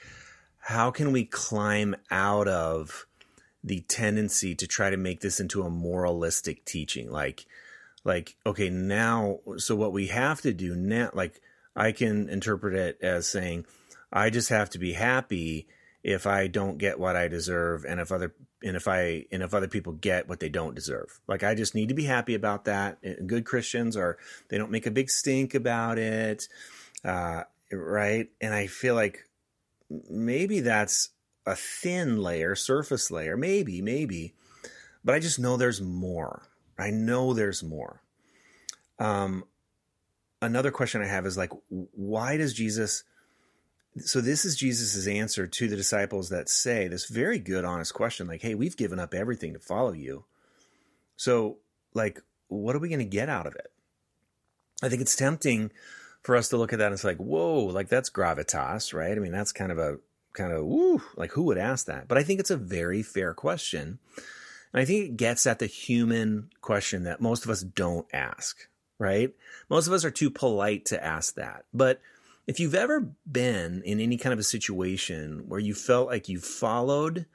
how 0.57 0.91
can 0.91 1.11
we 1.11 1.25
climb 1.25 1.95
out 2.11 2.47
of 2.47 3.07
the 3.63 3.81
tendency 3.81 4.55
to 4.55 4.67
try 4.67 4.89
to 4.89 4.97
make 4.97 5.21
this 5.21 5.39
into 5.39 5.63
a 5.63 5.69
moralistic 5.69 6.63
teaching 6.65 7.11
like 7.11 7.45
like 8.03 8.35
okay 8.45 8.69
now 8.69 9.39
so 9.57 9.75
what 9.75 9.91
we 9.91 10.07
have 10.07 10.41
to 10.41 10.53
do 10.53 10.75
now 10.75 11.09
like 11.13 11.41
i 11.75 11.91
can 11.91 12.29
interpret 12.29 12.73
it 12.73 12.97
as 13.01 13.27
saying 13.27 13.65
i 14.11 14.29
just 14.29 14.49
have 14.49 14.69
to 14.69 14.79
be 14.79 14.93
happy 14.93 15.67
if 16.03 16.25
i 16.25 16.47
don't 16.47 16.77
get 16.77 16.99
what 16.99 17.15
i 17.15 17.27
deserve 17.27 17.83
and 17.85 17.99
if 17.99 18.11
other 18.11 18.33
and 18.63 18.75
if 18.75 18.87
i 18.87 19.25
and 19.31 19.43
if 19.43 19.53
other 19.53 19.67
people 19.67 19.93
get 19.93 20.27
what 20.27 20.39
they 20.39 20.49
don't 20.49 20.75
deserve 20.75 21.19
like 21.27 21.43
i 21.43 21.53
just 21.53 21.75
need 21.75 21.89
to 21.89 21.95
be 21.95 22.05
happy 22.05 22.33
about 22.33 22.65
that 22.65 22.97
good 23.27 23.45
christians 23.45 23.95
are 23.95 24.17
they 24.49 24.57
don't 24.57 24.71
make 24.71 24.85
a 24.85 24.91
big 24.91 25.09
stink 25.09 25.53
about 25.53 25.97
it 25.97 26.47
uh, 27.05 27.43
right 27.71 28.29
and 28.41 28.53
i 28.53 28.67
feel 28.67 28.95
like 28.95 29.27
maybe 30.09 30.59
that's 30.59 31.09
a 31.45 31.55
thin 31.55 32.17
layer, 32.17 32.55
surface 32.55 33.09
layer, 33.09 33.37
maybe, 33.37 33.81
maybe, 33.81 34.33
but 35.03 35.15
I 35.15 35.19
just 35.19 35.39
know 35.39 35.55
there's 35.55 35.81
more. 35.81 36.43
I 36.77 36.91
know 36.91 37.33
there's 37.33 37.63
more. 37.63 38.01
Um, 38.99 39.45
another 40.41 40.71
question 40.71 41.01
I 41.01 41.07
have 41.07 41.25
is 41.25 41.37
like, 41.37 41.51
why 41.69 42.37
does 42.37 42.53
Jesus? 42.53 43.03
So 43.99 44.21
this 44.21 44.45
is 44.45 44.55
Jesus's 44.55 45.07
answer 45.07 45.47
to 45.47 45.67
the 45.67 45.75
disciples 45.75 46.29
that 46.29 46.49
say 46.49 46.87
this 46.87 47.05
very 47.07 47.39
good, 47.39 47.65
honest 47.65 47.93
question, 47.93 48.27
like, 48.27 48.41
"Hey, 48.41 48.55
we've 48.55 48.77
given 48.77 48.99
up 48.99 49.13
everything 49.13 49.53
to 49.53 49.59
follow 49.59 49.93
you. 49.93 50.25
So, 51.15 51.57
like, 51.93 52.21
what 52.47 52.75
are 52.75 52.79
we 52.79 52.89
going 52.89 52.99
to 52.99 53.05
get 53.05 53.29
out 53.29 53.47
of 53.47 53.55
it?" 53.55 53.71
I 54.81 54.89
think 54.89 55.01
it's 55.01 55.15
tempting 55.15 55.71
for 56.21 56.35
us 56.35 56.49
to 56.49 56.57
look 56.57 56.73
at 56.73 56.79
that 56.79 56.87
and 56.87 56.93
it's 56.93 57.03
like, 57.03 57.17
"Whoa, 57.17 57.65
like 57.65 57.89
that's 57.89 58.09
gravitas, 58.09 58.93
right?" 58.93 59.17
I 59.17 59.19
mean, 59.19 59.31
that's 59.31 59.51
kind 59.51 59.71
of 59.71 59.77
a 59.77 59.99
kind 60.33 60.53
of, 60.53 60.65
woo, 60.65 61.01
like 61.15 61.31
who 61.31 61.43
would 61.43 61.57
ask 61.57 61.87
that? 61.87 62.07
But 62.07 62.17
I 62.17 62.23
think 62.23 62.39
it's 62.39 62.51
a 62.51 62.57
very 62.57 63.01
fair 63.01 63.33
question. 63.33 63.99
And 64.73 64.81
I 64.81 64.85
think 64.85 65.05
it 65.05 65.17
gets 65.17 65.47
at 65.47 65.59
the 65.59 65.65
human 65.65 66.49
question 66.61 67.03
that 67.03 67.21
most 67.21 67.43
of 67.43 67.49
us 67.49 67.63
don't 67.63 68.05
ask, 68.13 68.67
right? 68.99 69.33
Most 69.69 69.87
of 69.87 69.93
us 69.93 70.05
are 70.05 70.11
too 70.11 70.29
polite 70.29 70.85
to 70.85 71.03
ask 71.03 71.35
that. 71.35 71.65
But 71.73 72.01
if 72.47 72.61
you've 72.61 72.75
ever 72.75 73.11
been 73.29 73.83
in 73.83 73.99
any 73.99 74.17
kind 74.17 74.31
of 74.31 74.39
a 74.39 74.43
situation 74.43 75.43
where 75.47 75.59
you 75.59 75.73
felt 75.73 76.07
like 76.07 76.29
you 76.29 76.39
followed 76.39 77.25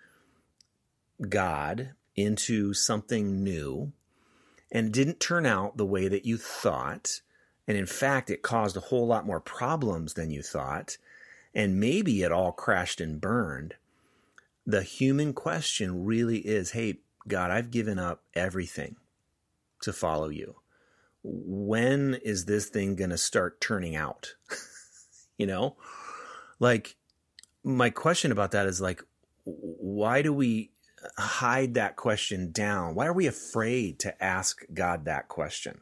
God 1.28 1.90
into 2.16 2.72
something 2.72 3.44
new 3.44 3.92
and 4.72 4.90
didn't 4.90 5.20
turn 5.20 5.44
out 5.44 5.76
the 5.76 5.84
way 5.86 6.08
that 6.08 6.24
you 6.24 6.38
thought, 6.38 7.20
and 7.68 7.76
in 7.76 7.84
fact, 7.84 8.30
it 8.30 8.40
caused 8.40 8.74
a 8.74 8.80
whole 8.80 9.06
lot 9.06 9.26
more 9.26 9.40
problems 9.40 10.14
than 10.14 10.30
you 10.30 10.42
thought, 10.42 10.96
and 11.54 11.78
maybe 11.78 12.22
it 12.22 12.32
all 12.32 12.50
crashed 12.50 13.00
and 13.00 13.20
burned, 13.20 13.74
the 14.66 14.82
human 14.82 15.34
question 15.34 16.06
really 16.06 16.38
is 16.38 16.70
hey, 16.70 17.00
God, 17.28 17.50
I've 17.50 17.70
given 17.70 17.98
up 17.98 18.22
everything 18.34 18.96
to 19.82 19.92
follow 19.92 20.30
you. 20.30 20.56
When 21.22 22.14
is 22.24 22.46
this 22.46 22.66
thing 22.66 22.96
going 22.96 23.10
to 23.10 23.18
start 23.18 23.60
turning 23.60 23.94
out? 23.94 24.34
you 25.42 25.46
know? 25.48 25.74
Like, 26.60 26.94
my 27.64 27.90
question 27.90 28.30
about 28.30 28.52
that 28.52 28.66
is 28.66 28.80
like, 28.80 29.02
why 29.44 30.22
do 30.22 30.32
we 30.32 30.70
hide 31.18 31.74
that 31.74 31.96
question 31.96 32.52
down? 32.52 32.94
Why 32.94 33.06
are 33.06 33.12
we 33.12 33.26
afraid 33.26 33.98
to 34.00 34.22
ask 34.22 34.62
God 34.72 35.04
that 35.06 35.26
question? 35.26 35.80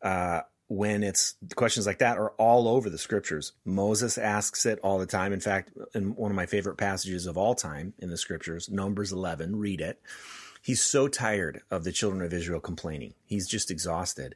Uh, 0.00 0.40
when 0.68 1.02
it's 1.02 1.34
questions 1.54 1.86
like 1.86 1.98
that 1.98 2.16
are 2.16 2.30
all 2.38 2.66
over 2.66 2.88
the 2.88 2.96
scriptures. 2.96 3.52
Moses 3.66 4.16
asks 4.16 4.64
it 4.64 4.78
all 4.82 4.98
the 4.98 5.04
time. 5.04 5.34
In 5.34 5.40
fact, 5.40 5.70
in 5.94 6.16
one 6.16 6.30
of 6.30 6.36
my 6.36 6.46
favorite 6.46 6.78
passages 6.78 7.26
of 7.26 7.36
all 7.36 7.54
time 7.54 7.92
in 7.98 8.08
the 8.08 8.16
scriptures, 8.16 8.70
Numbers 8.70 9.12
11, 9.12 9.56
read 9.56 9.82
it. 9.82 10.00
He's 10.62 10.82
so 10.82 11.08
tired 11.08 11.60
of 11.70 11.84
the 11.84 11.92
children 11.92 12.22
of 12.22 12.32
Israel 12.32 12.60
complaining. 12.60 13.12
He's 13.26 13.46
just 13.46 13.70
exhausted. 13.70 14.34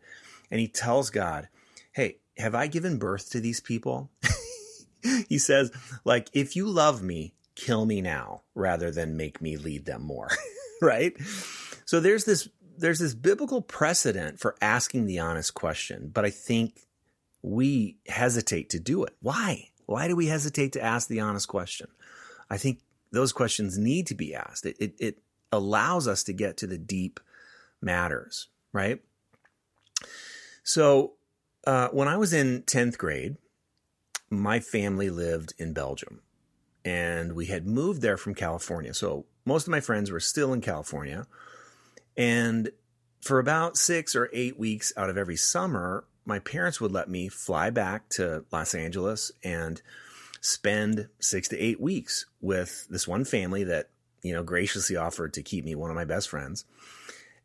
And 0.50 0.60
he 0.60 0.68
tells 0.68 1.08
God, 1.08 1.48
Hey, 1.92 2.18
have 2.38 2.55
I 2.55 2.66
given 2.66 2.99
birth 2.99 3.31
to 3.31 3.40
these 3.40 3.61
people? 3.61 4.11
he 5.28 5.38
says, 5.38 5.71
like, 6.05 6.28
if 6.33 6.57
you 6.57 6.66
love 6.66 7.02
me, 7.02 7.35
kill 7.55 7.87
me 7.87 8.00
now 8.00 8.43
rather 8.55 8.90
than 8.90 9.16
make 9.16 9.40
me 9.40 9.57
lead 9.57 9.87
them 9.87 10.02
more. 10.02 10.28
right? 10.83 11.14
So 11.85 12.00
there's 12.00 12.25
this 12.25 12.49
there's 12.78 12.99
this 12.99 13.14
biblical 13.14 13.62
precedent 13.62 14.38
for 14.38 14.55
asking 14.61 15.07
the 15.07 15.19
honest 15.19 15.55
question, 15.55 16.11
but 16.12 16.26
I 16.26 16.31
think 16.31 16.81
we 17.43 17.97
hesitate 18.07 18.71
to 18.71 18.81
do 18.81 19.05
it. 19.05 19.16
Why? 19.21 19.71
Why 19.87 20.09
do 20.09 20.16
we 20.16 20.26
hesitate 20.26 20.73
to 20.73 20.83
ask 20.83 21.09
the 21.09 21.21
honest 21.21 21.49
question? 21.49 21.88
I 22.50 22.59
think 22.59 22.81
those 23.12 23.33
questions 23.33 23.78
need 23.78 24.07
to 24.09 24.14
be 24.14 24.35
asked. 24.35 24.66
It, 24.66 24.76
it, 24.78 24.95
it 24.99 25.19
allows 25.52 26.07
us 26.07 26.25
to 26.25 26.33
get 26.33 26.59
to 26.59 26.66
the 26.66 26.76
deep 26.76 27.21
matters, 27.81 28.49
right? 28.73 29.00
So, 30.64 31.14
uh, 31.66 31.88
when 31.88 32.08
I 32.08 32.16
was 32.16 32.32
in 32.32 32.62
10th 32.62 32.96
grade, 32.96 33.37
my 34.30 34.61
family 34.61 35.11
lived 35.11 35.52
in 35.58 35.73
Belgium 35.73 36.23
and 36.85 37.35
we 37.35 37.46
had 37.46 37.66
moved 37.66 38.00
there 38.00 38.16
from 38.16 38.35
California. 38.35 38.94
So, 38.94 39.26
most 39.44 39.66
of 39.66 39.70
my 39.70 39.80
friends 39.80 40.11
were 40.11 40.20
still 40.20 40.52
in 40.52 40.61
California. 40.61 41.26
And 42.16 42.70
for 43.20 43.38
about 43.38 43.76
six 43.76 44.16
or 44.16 44.28
eight 44.32 44.58
weeks 44.58 44.92
out 44.96 45.11
of 45.11 45.16
every 45.16 45.37
summer, 45.37 46.04
my 46.25 46.38
parents 46.40 46.80
would 46.80 46.92
let 46.92 47.08
me 47.08 47.28
fly 47.28 47.70
back 47.70 48.08
to 48.11 48.44
Los 48.50 48.75
Angeles 48.75 49.30
and 49.44 49.80
spend 50.40 51.08
six 51.20 51.49
to 51.49 51.58
eight 51.58 51.80
weeks 51.80 52.26
with 52.40 52.87
this 52.88 53.06
one 53.06 53.25
family 53.25 53.64
that, 53.64 53.90
you 54.23 54.32
know, 54.32 54.42
graciously 54.42 54.96
offered 54.96 55.32
to 55.35 55.42
keep 55.42 55.64
me 55.64 55.75
one 55.75 55.90
of 55.90 55.96
my 55.96 56.04
best 56.04 56.28
friends. 56.28 56.64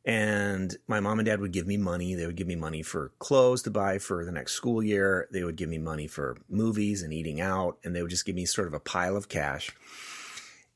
And 0.04 0.76
my 0.88 1.00
mom 1.00 1.20
and 1.20 1.26
dad 1.26 1.40
would 1.42 1.52
give 1.52 1.68
me 1.68 1.78
money. 1.78 2.16
They 2.16 2.26
would 2.26 2.36
give 2.36 2.48
me 2.48 2.56
money 2.56 2.82
for 2.82 3.12
clothes 3.20 3.62
to 3.64 3.72
buy 3.72 4.00
for 4.00 4.26
the 4.26 4.32
next 4.32 4.54
school 4.54 4.82
year. 4.82 5.28
They 5.32 5.44
would 5.44 5.56
give 5.56 5.70
me 5.70 5.78
money 5.78 6.08
for 6.08 6.38
movies 6.50 7.04
and 7.04 7.14
eating 7.14 7.40
out. 7.40 7.78
And 7.84 7.96
they 7.96 8.02
would 8.02 8.10
just 8.10 8.26
give 8.26 8.36
me 8.36 8.46
sort 8.46 8.68
of 8.68 8.74
a 8.74 8.80
pile 8.80 9.16
of 9.16 9.30
cash 9.30 9.72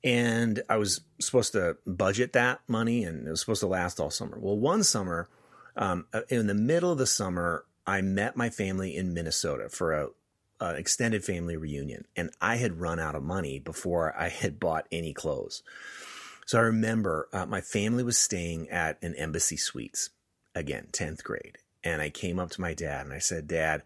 and 0.05 0.62
I 0.70 0.77
was 0.77 1.01
supposed 1.20 1.53
to 1.53 1.77
budget 1.88 2.34
that 2.34 2.62
money, 2.67 3.03
and 3.03 3.27
it 3.27 3.32
was 3.32 3.39
supposed 3.39 3.62
to 3.62 3.67
last 3.67 4.00
all 4.00 4.12
summer. 4.12 4.38
Well, 4.39 4.55
one 4.55 4.84
summer, 4.84 5.27
um, 5.75 6.05
uh, 6.13 6.22
in 6.29 6.46
the 6.46 6.53
middle 6.53 6.91
of 6.91 7.00
the 7.00 7.08
summer, 7.08 7.65
I 7.88 8.01
met 8.01 8.38
my 8.38 8.51
family 8.51 8.96
in 8.96 9.15
Minnesota 9.15 9.67
for 9.67 9.94
a, 9.94 10.10
extended 10.62 11.24
family 11.24 11.58
reunion, 11.58 12.05
and 12.15 12.32
I 12.39 12.55
had 12.55 12.79
run 12.79 13.00
out 13.00 13.13
of 13.13 13.24
money 13.24 13.60
before 13.60 14.15
I 14.17 14.29
had 14.29 14.60
bought 14.60 14.88
any 14.91 15.13
clothes. 15.13 15.62
So 16.46 16.60
I 16.60 16.62
remember 16.62 17.28
uh, 17.34 17.46
my 17.46 17.62
family 17.62 18.04
was 18.04 18.18
staying 18.18 18.70
at 18.70 19.02
an 19.04 19.16
Embassy 19.16 19.58
Suites, 19.58 20.12
again, 20.54 20.88
tenth 20.92 21.24
grade, 21.24 21.58
and 21.84 22.02
I 22.02 22.10
came 22.10 22.40
up 22.40 22.52
to 22.52 22.62
my 22.62 22.74
dad 22.74 23.06
and 23.06 23.14
I 23.14 23.20
said, 23.20 23.48
"Dad." 23.48 23.84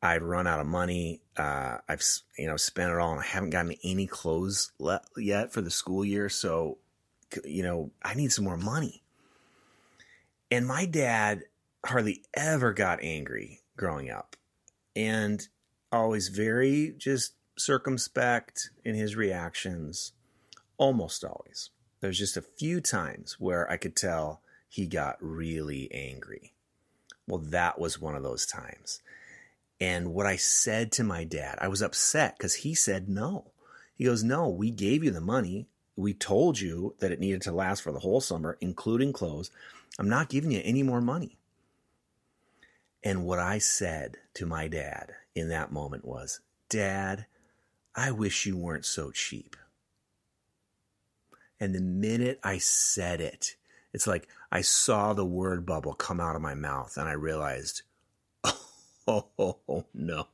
I've 0.00 0.22
run 0.22 0.46
out 0.46 0.60
of 0.60 0.66
money. 0.66 1.22
Uh, 1.36 1.78
I've 1.88 2.04
you 2.38 2.46
know 2.46 2.56
spent 2.56 2.92
it 2.92 2.98
all, 2.98 3.12
and 3.12 3.20
I 3.20 3.24
haven't 3.26 3.50
gotten 3.50 3.74
any 3.82 4.06
clothes 4.06 4.72
le- 4.78 5.02
yet 5.16 5.52
for 5.52 5.60
the 5.60 5.70
school 5.70 6.04
year. 6.04 6.28
So, 6.28 6.78
you 7.44 7.62
know, 7.62 7.90
I 8.02 8.14
need 8.14 8.32
some 8.32 8.44
more 8.44 8.56
money. 8.56 9.02
And 10.50 10.66
my 10.66 10.86
dad 10.86 11.42
hardly 11.84 12.22
ever 12.34 12.72
got 12.72 13.02
angry 13.02 13.60
growing 13.76 14.10
up, 14.10 14.36
and 14.94 15.46
always 15.90 16.28
very 16.28 16.94
just 16.96 17.34
circumspect 17.56 18.70
in 18.84 18.94
his 18.94 19.16
reactions. 19.16 20.12
Almost 20.76 21.24
always. 21.24 21.70
There's 22.00 22.18
just 22.18 22.36
a 22.36 22.42
few 22.42 22.80
times 22.80 23.36
where 23.38 23.70
I 23.70 23.76
could 23.76 23.96
tell 23.96 24.40
he 24.68 24.86
got 24.86 25.16
really 25.20 25.90
angry. 25.92 26.52
Well, 27.26 27.38
that 27.38 27.78
was 27.78 28.00
one 28.00 28.14
of 28.14 28.22
those 28.22 28.46
times. 28.46 29.00
And 29.80 30.12
what 30.12 30.26
I 30.26 30.36
said 30.36 30.92
to 30.92 31.04
my 31.04 31.24
dad, 31.24 31.58
I 31.60 31.68
was 31.68 31.82
upset 31.82 32.36
because 32.36 32.56
he 32.56 32.74
said 32.74 33.08
no. 33.08 33.52
He 33.94 34.04
goes, 34.04 34.24
No, 34.24 34.48
we 34.48 34.70
gave 34.70 35.04
you 35.04 35.10
the 35.10 35.20
money. 35.20 35.66
We 35.96 36.14
told 36.14 36.60
you 36.60 36.94
that 37.00 37.10
it 37.10 37.20
needed 37.20 37.42
to 37.42 37.52
last 37.52 37.82
for 37.82 37.92
the 37.92 37.98
whole 37.98 38.20
summer, 38.20 38.56
including 38.60 39.12
clothes. 39.12 39.50
I'm 39.98 40.08
not 40.08 40.28
giving 40.28 40.52
you 40.52 40.60
any 40.64 40.82
more 40.82 41.00
money. 41.00 41.38
And 43.02 43.24
what 43.24 43.38
I 43.38 43.58
said 43.58 44.18
to 44.34 44.46
my 44.46 44.68
dad 44.68 45.12
in 45.34 45.48
that 45.48 45.72
moment 45.72 46.04
was, 46.04 46.40
Dad, 46.68 47.26
I 47.94 48.10
wish 48.10 48.46
you 48.46 48.56
weren't 48.56 48.84
so 48.84 49.10
cheap. 49.10 49.56
And 51.60 51.74
the 51.74 51.80
minute 51.80 52.38
I 52.42 52.58
said 52.58 53.20
it, 53.20 53.56
it's 53.92 54.06
like 54.06 54.28
I 54.52 54.60
saw 54.60 55.12
the 55.12 55.24
word 55.24 55.66
bubble 55.66 55.94
come 55.94 56.20
out 56.20 56.36
of 56.36 56.42
my 56.42 56.54
mouth 56.54 56.96
and 56.96 57.08
I 57.08 57.12
realized, 57.12 57.82
oh 59.06 59.84
no. 59.94 60.28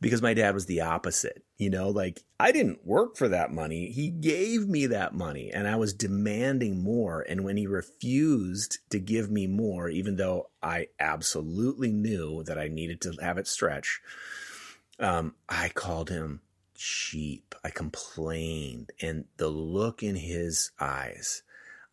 because 0.00 0.22
my 0.22 0.34
dad 0.34 0.54
was 0.54 0.66
the 0.66 0.80
opposite. 0.80 1.44
You 1.58 1.70
know, 1.70 1.90
like 1.90 2.22
I 2.38 2.52
didn't 2.52 2.86
work 2.86 3.16
for 3.16 3.28
that 3.28 3.52
money. 3.52 3.90
He 3.90 4.08
gave 4.08 4.68
me 4.68 4.86
that 4.86 5.14
money 5.14 5.50
and 5.52 5.68
I 5.68 5.76
was 5.76 5.92
demanding 5.92 6.82
more. 6.82 7.24
And 7.28 7.44
when 7.44 7.56
he 7.56 7.66
refused 7.66 8.78
to 8.90 8.98
give 8.98 9.30
me 9.30 9.46
more, 9.46 9.88
even 9.88 10.16
though 10.16 10.48
I 10.62 10.88
absolutely 10.98 11.92
knew 11.92 12.44
that 12.44 12.58
I 12.58 12.68
needed 12.68 13.00
to 13.02 13.14
have 13.20 13.36
it 13.36 13.48
stretch, 13.48 14.00
um, 14.98 15.34
I 15.48 15.68
called 15.70 16.08
him 16.10 16.40
cheap. 16.80 17.54
I 17.62 17.68
complained. 17.68 18.90
And 19.02 19.26
the 19.36 19.48
look 19.48 20.02
in 20.02 20.16
his 20.16 20.70
eyes, 20.80 21.42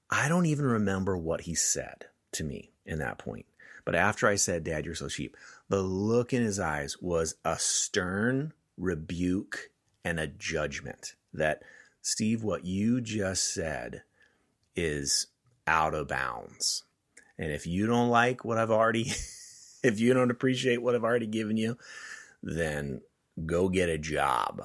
I 0.09 0.29
don't 0.29 0.45
even 0.45 0.65
remember 0.65 1.17
what 1.17 1.41
he 1.41 1.55
said 1.55 2.05
to 2.31 2.45
me 2.45 2.71
in 2.85 2.99
that 2.99 3.17
point. 3.17 3.45
But 3.83 3.95
after 3.95 4.27
I 4.27 4.35
said, 4.35 4.63
Dad, 4.63 4.85
you're 4.85 4.95
so 4.95 5.09
cheap, 5.09 5.35
the 5.67 5.81
look 5.81 6.33
in 6.33 6.41
his 6.41 6.59
eyes 6.59 6.97
was 7.01 7.35
a 7.43 7.59
stern 7.59 8.53
rebuke 8.77 9.71
and 10.05 10.19
a 10.19 10.27
judgment 10.27 11.15
that, 11.33 11.63
Steve, 12.01 12.43
what 12.43 12.65
you 12.65 13.01
just 13.01 13.53
said 13.53 14.03
is 14.75 15.27
out 15.67 15.93
of 15.93 16.07
bounds. 16.07 16.83
And 17.37 17.51
if 17.51 17.67
you 17.67 17.87
don't 17.87 18.09
like 18.09 18.45
what 18.45 18.57
I've 18.57 18.71
already, 18.71 19.01
if 19.83 19.99
you 19.99 20.13
don't 20.13 20.31
appreciate 20.31 20.81
what 20.81 20.95
I've 20.95 21.03
already 21.03 21.27
given 21.27 21.57
you, 21.57 21.77
then 22.41 23.01
go 23.45 23.67
get 23.67 23.89
a 23.89 23.97
job. 23.97 24.63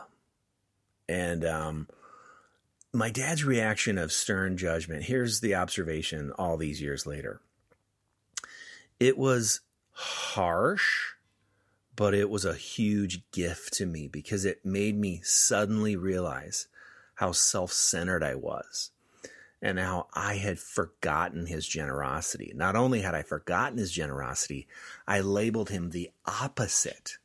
And 1.13 1.45
um, 1.45 1.89
my 2.91 3.11
dad's 3.11 3.45
reaction 3.45 3.99
of 3.99 4.13
stern 4.13 4.57
judgment 4.57 5.03
here's 5.03 5.41
the 5.41 5.55
observation 5.55 6.33
all 6.39 6.57
these 6.57 6.81
years 6.81 7.07
later. 7.07 7.43
It 8.99 9.19
was 9.19 9.61
harsh, 9.91 11.11
but 11.95 12.15
it 12.15 12.31
was 12.31 12.47
a 12.47 12.55
huge 12.55 13.31
gift 13.31 13.75
to 13.75 13.85
me 13.85 14.09
because 14.09 14.47
it 14.47 14.65
made 14.65 14.97
me 14.97 15.21
suddenly 15.23 15.97
realize 15.97 16.67
how 17.17 17.33
self 17.33 17.73
centered 17.73 18.23
I 18.23 18.35
was 18.35 18.91
and 19.61 19.79
how 19.79 20.09
I 20.15 20.37
had 20.37 20.59
forgotten 20.59 21.45
his 21.45 21.69
generosity. 21.69 22.53
Not 22.57 22.75
only 22.75 23.03
had 23.03 23.15
I 23.15 23.23
forgotten 23.23 23.77
his 23.77 23.93
generosity, 23.93 24.67
I 25.07 25.21
labeled 25.21 25.69
him 25.69 25.91
the 25.91 26.11
opposite. 26.25 27.19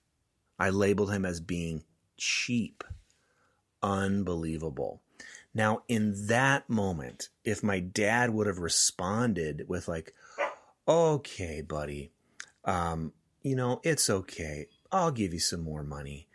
I 0.59 0.71
labeled 0.71 1.13
him 1.13 1.23
as 1.23 1.39
being 1.39 1.85
cheap, 2.17 2.83
unbelievable. 3.81 5.01
Now, 5.53 5.83
in 5.87 6.27
that 6.27 6.69
moment, 6.69 7.29
if 7.43 7.63
my 7.63 7.79
dad 7.79 8.31
would 8.31 8.47
have 8.47 8.59
responded 8.59 9.65
with, 9.67 9.87
like, 9.87 10.13
okay, 10.87 11.61
buddy, 11.61 12.11
um, 12.63 13.13
you 13.41 13.55
know, 13.55 13.81
it's 13.83 14.09
okay. 14.09 14.67
I'll 14.91 15.11
give 15.11 15.33
you 15.33 15.39
some 15.39 15.61
more 15.61 15.83
money. 15.83 16.27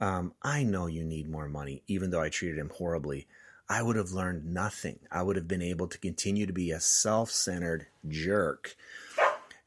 Um, 0.00 0.32
I 0.42 0.62
know 0.62 0.86
you 0.86 1.04
need 1.04 1.28
more 1.28 1.48
money, 1.48 1.82
even 1.86 2.10
though 2.10 2.22
I 2.22 2.30
treated 2.30 2.58
him 2.58 2.70
horribly. 2.74 3.26
I 3.68 3.82
would 3.82 3.96
have 3.96 4.12
learned 4.12 4.46
nothing. 4.46 4.98
I 5.12 5.22
would 5.22 5.36
have 5.36 5.46
been 5.46 5.62
able 5.62 5.86
to 5.88 5.98
continue 5.98 6.46
to 6.46 6.52
be 6.52 6.70
a 6.70 6.80
self 6.80 7.30
centered 7.30 7.86
jerk. 8.08 8.74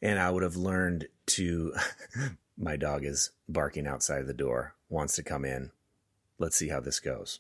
And 0.01 0.19
I 0.19 0.29
would 0.29 0.43
have 0.43 0.57
learned 0.57 1.07
to. 1.27 1.73
my 2.57 2.75
dog 2.75 3.05
is 3.05 3.31
barking 3.47 3.87
outside 3.87 4.27
the 4.27 4.33
door, 4.33 4.75
wants 4.89 5.15
to 5.15 5.23
come 5.23 5.45
in. 5.45 5.71
Let's 6.43 6.57
see 6.57 6.67
how 6.67 6.81
this 6.81 6.99
goes. 6.99 7.39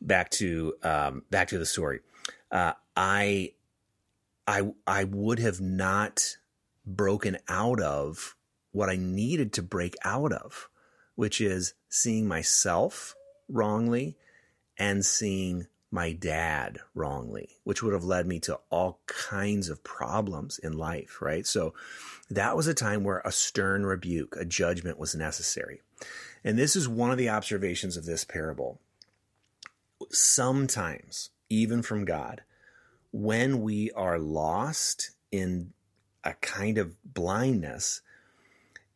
Back 0.00 0.30
to 0.32 0.74
um, 0.82 1.22
back 1.30 1.46
to 1.48 1.58
the 1.58 1.64
story. 1.64 2.00
Uh, 2.50 2.72
I 2.96 3.52
I 4.44 4.72
I 4.88 5.04
would 5.04 5.38
have 5.38 5.60
not 5.60 6.36
broken 6.84 7.38
out 7.48 7.80
of 7.80 8.34
what 8.72 8.88
I 8.88 8.96
needed 8.96 9.52
to 9.52 9.62
break 9.62 9.94
out 10.04 10.32
of, 10.32 10.68
which 11.14 11.40
is 11.40 11.74
seeing 11.88 12.26
myself 12.26 13.14
wrongly 13.48 14.16
and 14.76 15.06
seeing 15.06 15.68
my 15.92 16.10
dad 16.12 16.80
wrongly, 16.94 17.50
which 17.62 17.84
would 17.84 17.92
have 17.92 18.02
led 18.02 18.26
me 18.26 18.40
to 18.40 18.58
all 18.68 18.98
kinds 19.06 19.68
of 19.68 19.84
problems 19.84 20.58
in 20.58 20.72
life, 20.72 21.22
right? 21.22 21.46
So 21.46 21.74
that 22.30 22.56
was 22.56 22.66
a 22.66 22.74
time 22.74 23.04
where 23.04 23.22
a 23.24 23.30
stern 23.30 23.86
rebuke, 23.86 24.34
a 24.40 24.44
judgment 24.44 24.98
was 24.98 25.14
necessary. 25.14 25.82
And 26.44 26.58
this 26.58 26.74
is 26.74 26.88
one 26.88 27.10
of 27.10 27.18
the 27.18 27.28
observations 27.28 27.96
of 27.96 28.04
this 28.04 28.24
parable. 28.24 28.80
Sometimes, 30.10 31.30
even 31.48 31.82
from 31.82 32.04
God, 32.04 32.42
when 33.12 33.60
we 33.60 33.90
are 33.92 34.18
lost 34.18 35.12
in 35.30 35.72
a 36.24 36.34
kind 36.34 36.78
of 36.78 36.96
blindness, 37.04 38.00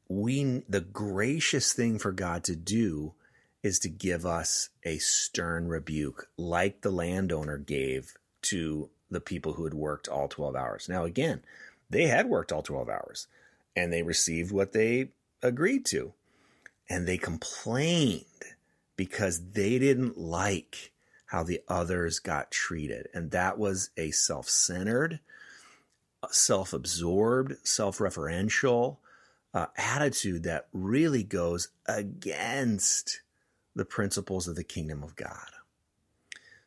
we 0.08 0.62
the 0.68 0.80
gracious 0.80 1.72
thing 1.72 1.98
for 1.98 2.12
God 2.12 2.44
to 2.44 2.56
do 2.56 3.14
is 3.62 3.78
to 3.80 3.88
give 3.88 4.24
us 4.24 4.70
a 4.84 4.98
stern 4.98 5.68
rebuke 5.68 6.28
like 6.36 6.80
the 6.80 6.90
landowner 6.90 7.58
gave 7.58 8.14
to 8.42 8.90
the 9.10 9.20
people 9.20 9.54
who 9.54 9.64
had 9.64 9.74
worked 9.74 10.08
all 10.08 10.28
12 10.28 10.54
hours. 10.54 10.88
Now 10.88 11.04
again, 11.04 11.42
they 11.90 12.06
had 12.06 12.28
worked 12.28 12.52
all 12.52 12.62
12 12.62 12.88
hours 12.88 13.26
and 13.74 13.92
they 13.92 14.02
received 14.02 14.52
what 14.52 14.72
they 14.72 15.10
agreed 15.42 15.84
to. 15.86 16.12
And 16.88 17.06
they 17.06 17.18
complained 17.18 18.24
because 18.96 19.50
they 19.52 19.78
didn't 19.78 20.18
like 20.18 20.92
how 21.26 21.42
the 21.42 21.60
others 21.68 22.18
got 22.18 22.50
treated. 22.50 23.08
And 23.12 23.30
that 23.32 23.58
was 23.58 23.90
a 23.96 24.10
self 24.12 24.48
centered, 24.48 25.20
self 26.30 26.72
absorbed, 26.72 27.66
self 27.66 27.98
referential 27.98 28.98
uh, 29.52 29.66
attitude 29.76 30.44
that 30.44 30.68
really 30.72 31.22
goes 31.22 31.68
against 31.86 33.22
the 33.74 33.84
principles 33.84 34.46
of 34.46 34.54
the 34.54 34.64
kingdom 34.64 35.02
of 35.02 35.16
God. 35.16 35.50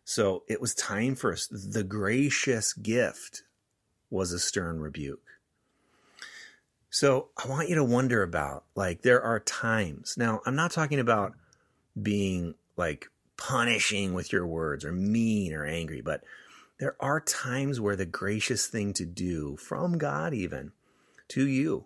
So 0.04 0.44
it 0.48 0.60
was 0.60 0.74
time 0.74 1.16
for 1.16 1.34
us. 1.34 1.48
The 1.48 1.84
gracious 1.84 2.74
gift 2.74 3.44
was 4.10 4.32
a 4.32 4.40
stern 4.40 4.80
rebuke. 4.80 5.22
So 6.90 7.30
I 7.38 7.48
want 7.48 7.70
you 7.70 7.76
to 7.76 7.84
wonder 7.84 8.24
about 8.24 8.64
like, 8.76 9.02
there 9.02 9.22
are 9.22 9.40
times. 9.40 10.16
Now, 10.18 10.42
I'm 10.46 10.56
not 10.56 10.72
talking 10.72 11.00
about 11.00 11.34
being 12.02 12.56
like 12.78 13.10
punishing 13.38 14.14
with 14.14 14.32
your 14.34 14.46
words 14.46 14.84
or 14.84 14.92
mean 14.92 15.54
or 15.54 15.66
angry, 15.66 16.02
but 16.02 16.24
there 16.80 16.96
are 17.00 17.20
times 17.20 17.80
where 17.80 17.96
the 17.96 18.06
gracious 18.06 18.68
thing 18.68 18.94
to 18.94 19.06
do 19.06 19.58
from 19.58 19.98
God, 19.98 20.34
even 20.34 20.72
to 21.30 21.46
you, 21.46 21.86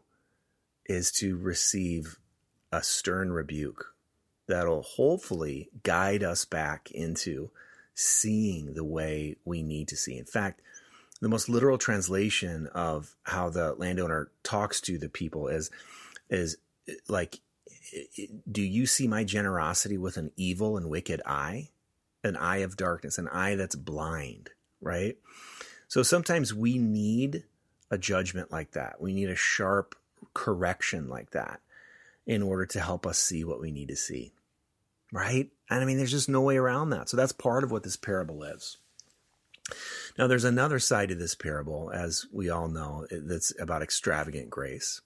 is 0.85 1.11
to 1.13 1.37
receive 1.37 2.17
a 2.71 2.83
stern 2.83 3.31
rebuke 3.31 3.93
that'll 4.47 4.83
hopefully 4.83 5.69
guide 5.83 6.23
us 6.23 6.45
back 6.45 6.91
into 6.91 7.49
seeing 7.95 8.73
the 8.73 8.83
way 8.83 9.35
we 9.45 9.63
need 9.63 9.87
to 9.87 9.95
see. 9.95 10.17
In 10.17 10.25
fact, 10.25 10.61
the 11.21 11.29
most 11.29 11.49
literal 11.49 11.77
translation 11.77 12.67
of 12.67 13.15
how 13.23 13.49
the 13.49 13.73
landowner 13.73 14.31
talks 14.43 14.81
to 14.81 14.97
the 14.97 15.09
people 15.09 15.47
is 15.47 15.71
is 16.29 16.57
like 17.07 17.39
do 18.51 18.61
you 18.61 18.85
see 18.85 19.07
my 19.07 19.23
generosity 19.23 19.97
with 19.97 20.17
an 20.17 20.31
evil 20.35 20.77
and 20.77 20.89
wicked 20.89 21.21
eye? 21.25 21.69
An 22.23 22.37
eye 22.37 22.57
of 22.57 22.77
darkness, 22.77 23.17
an 23.17 23.27
eye 23.27 23.55
that's 23.55 23.75
blind, 23.75 24.49
right? 24.81 25.17
So 25.87 26.03
sometimes 26.03 26.53
we 26.53 26.77
need 26.77 27.43
a 27.91 27.97
judgment 27.97 28.51
like 28.51 28.71
that. 28.71 29.01
We 29.01 29.13
need 29.13 29.29
a 29.29 29.35
sharp 29.35 29.95
correction 30.33 31.09
like 31.09 31.31
that 31.31 31.59
in 32.25 32.41
order 32.41 32.65
to 32.65 32.79
help 32.79 33.05
us 33.05 33.19
see 33.19 33.43
what 33.43 33.59
we 33.59 33.71
need 33.71 33.89
to 33.89 33.95
see, 33.95 34.31
right? 35.11 35.49
And 35.69 35.81
I 35.81 35.85
mean, 35.85 35.97
there's 35.97 36.11
just 36.11 36.29
no 36.29 36.41
way 36.41 36.55
around 36.55 36.91
that. 36.91 37.09
So 37.09 37.17
that's 37.17 37.33
part 37.33 37.65
of 37.65 37.71
what 37.71 37.83
this 37.83 37.97
parable 37.97 38.43
is. 38.43 38.77
Now, 40.17 40.27
there's 40.27 40.43
another 40.43 40.79
side 40.79 41.09
to 41.09 41.15
this 41.15 41.35
parable, 41.35 41.91
as 41.91 42.25
we 42.31 42.49
all 42.49 42.67
know, 42.67 43.07
that's 43.09 43.53
about 43.59 43.81
extravagant 43.81 44.49
grace. 44.49 45.01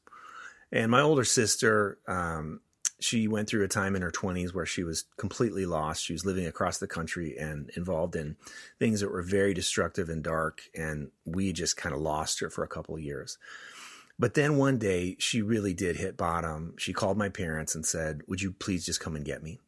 And 0.72 0.92
my 0.92 1.02
older 1.02 1.24
sister, 1.24 1.98
um, 2.08 2.62
she 3.00 3.28
went 3.28 3.48
through 3.48 3.64
a 3.64 3.70
time 3.70 3.96
in 3.96 4.02
her 4.02 4.12
20s 4.12 4.54
where 4.54 4.66
she 4.66 4.84
was 4.84 5.06
completely 5.18 5.66
lost. 5.66 6.04
She 6.04 6.14
was 6.14 6.26
living 6.26 6.48
across 6.48 6.80
the 6.80 6.88
country 6.88 7.38
and 7.38 7.70
involved 7.76 8.16
in 8.16 8.36
things 8.80 9.02
that 9.02 9.12
were 9.12 9.22
very 9.22 9.54
destructive 9.54 10.10
and 10.10 10.24
dark. 10.24 10.64
And 10.76 11.12
we 11.24 11.54
just 11.54 11.78
kind 11.78 11.94
of 11.94 12.02
lost 12.02 12.40
her 12.40 12.50
for 12.50 12.64
a 12.64 12.68
couple 12.68 12.96
of 12.96 13.02
years. 13.02 13.38
But 14.20 14.34
then 14.34 14.58
one 14.58 14.80
day 14.80 15.16
she 15.20 15.44
really 15.44 15.76
did 15.76 15.98
hit 15.98 16.18
bottom. 16.18 16.74
She 16.78 16.92
called 16.92 17.18
my 17.18 17.30
parents 17.30 17.76
and 17.76 17.86
said, 17.86 18.22
Would 18.28 18.42
you 18.42 18.52
please 18.52 18.86
just 18.86 19.00
come 19.00 19.16
and 19.16 19.24
get 19.24 19.44
me? 19.44 19.60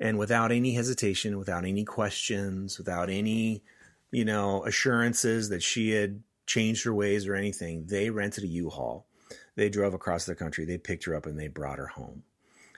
And 0.00 0.18
without 0.18 0.50
any 0.50 0.74
hesitation, 0.74 1.38
without 1.38 1.64
any 1.64 1.84
questions, 1.84 2.78
without 2.78 3.10
any, 3.10 3.62
you 4.10 4.24
know, 4.24 4.64
assurances 4.64 5.50
that 5.50 5.62
she 5.62 5.90
had 5.90 6.22
changed 6.46 6.84
her 6.84 6.94
ways 6.94 7.26
or 7.26 7.34
anything, 7.34 7.84
they 7.86 8.10
rented 8.10 8.44
a 8.44 8.48
U-Haul 8.48 9.06
they 9.60 9.68
drove 9.68 9.94
across 9.94 10.24
the 10.24 10.34
country, 10.34 10.64
they 10.64 10.78
picked 10.78 11.04
her 11.04 11.14
up, 11.14 11.26
and 11.26 11.38
they 11.38 11.48
brought 11.48 11.78
her 11.78 11.88
home. 11.88 12.22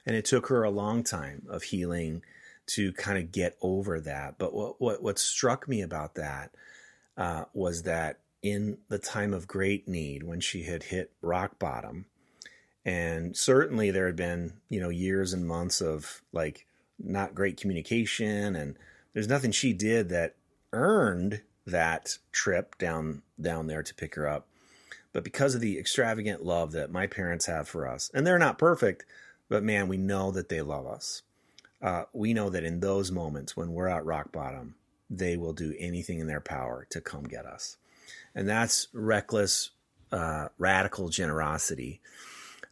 And 0.04 0.16
it 0.16 0.24
took 0.24 0.48
her 0.48 0.64
a 0.64 0.70
long 0.70 1.04
time 1.04 1.46
of 1.48 1.62
healing 1.62 2.22
to 2.66 2.92
kind 2.92 3.18
of 3.18 3.30
get 3.30 3.56
over 3.62 4.00
that. 4.00 4.36
But 4.38 4.52
what 4.52 4.80
what, 4.80 5.02
what 5.02 5.18
struck 5.18 5.68
me 5.68 5.82
about 5.82 6.16
that 6.16 6.50
uh, 7.16 7.44
was 7.54 7.84
that 7.84 8.18
in 8.42 8.78
the 8.88 8.98
time 8.98 9.32
of 9.32 9.46
great 9.46 9.86
need, 9.86 10.24
when 10.24 10.40
she 10.40 10.64
had 10.64 10.82
hit 10.82 11.12
rock 11.20 11.58
bottom, 11.58 12.06
and 12.84 13.36
certainly 13.36 13.92
there 13.92 14.06
had 14.06 14.16
been 14.16 14.54
you 14.68 14.80
know 14.80 14.88
years 14.88 15.32
and 15.32 15.46
months 15.46 15.80
of 15.80 16.22
like 16.32 16.66
not 17.02 17.34
great 17.34 17.60
communication, 17.60 18.56
and 18.56 18.76
there's 19.12 19.28
nothing 19.28 19.52
she 19.52 19.72
did 19.72 20.08
that 20.10 20.36
earned 20.72 21.42
that 21.66 22.18
trip 22.32 22.78
down 22.78 23.22
down 23.40 23.66
there 23.66 23.82
to 23.82 23.94
pick 23.94 24.14
her 24.14 24.26
up 24.26 24.46
but 25.12 25.24
because 25.24 25.54
of 25.54 25.60
the 25.60 25.78
extravagant 25.78 26.44
love 26.44 26.72
that 26.72 26.90
my 26.90 27.06
parents 27.06 27.46
have 27.46 27.68
for 27.68 27.86
us, 27.86 28.10
and 28.14 28.26
they're 28.26 28.38
not 28.38 28.58
perfect, 28.58 29.04
but 29.48 29.62
man, 29.62 29.88
we 29.88 29.98
know 29.98 30.30
that 30.30 30.48
they 30.48 30.62
love 30.62 30.86
us. 30.86 31.22
Uh, 31.82 32.04
we 32.12 32.32
know 32.32 32.48
that 32.48 32.64
in 32.64 32.80
those 32.80 33.10
moments 33.10 33.56
when 33.56 33.72
we're 33.72 33.88
at 33.88 34.06
rock 34.06 34.32
bottom, 34.32 34.76
they 35.10 35.36
will 35.36 35.52
do 35.52 35.74
anything 35.78 36.20
in 36.20 36.26
their 36.26 36.40
power 36.40 36.86
to 36.90 37.00
come 37.00 37.24
get 37.24 37.44
us. 37.44 37.76
And 38.34 38.48
that's 38.48 38.88
reckless, 38.94 39.70
uh, 40.10 40.48
radical 40.58 41.08
generosity 41.08 42.00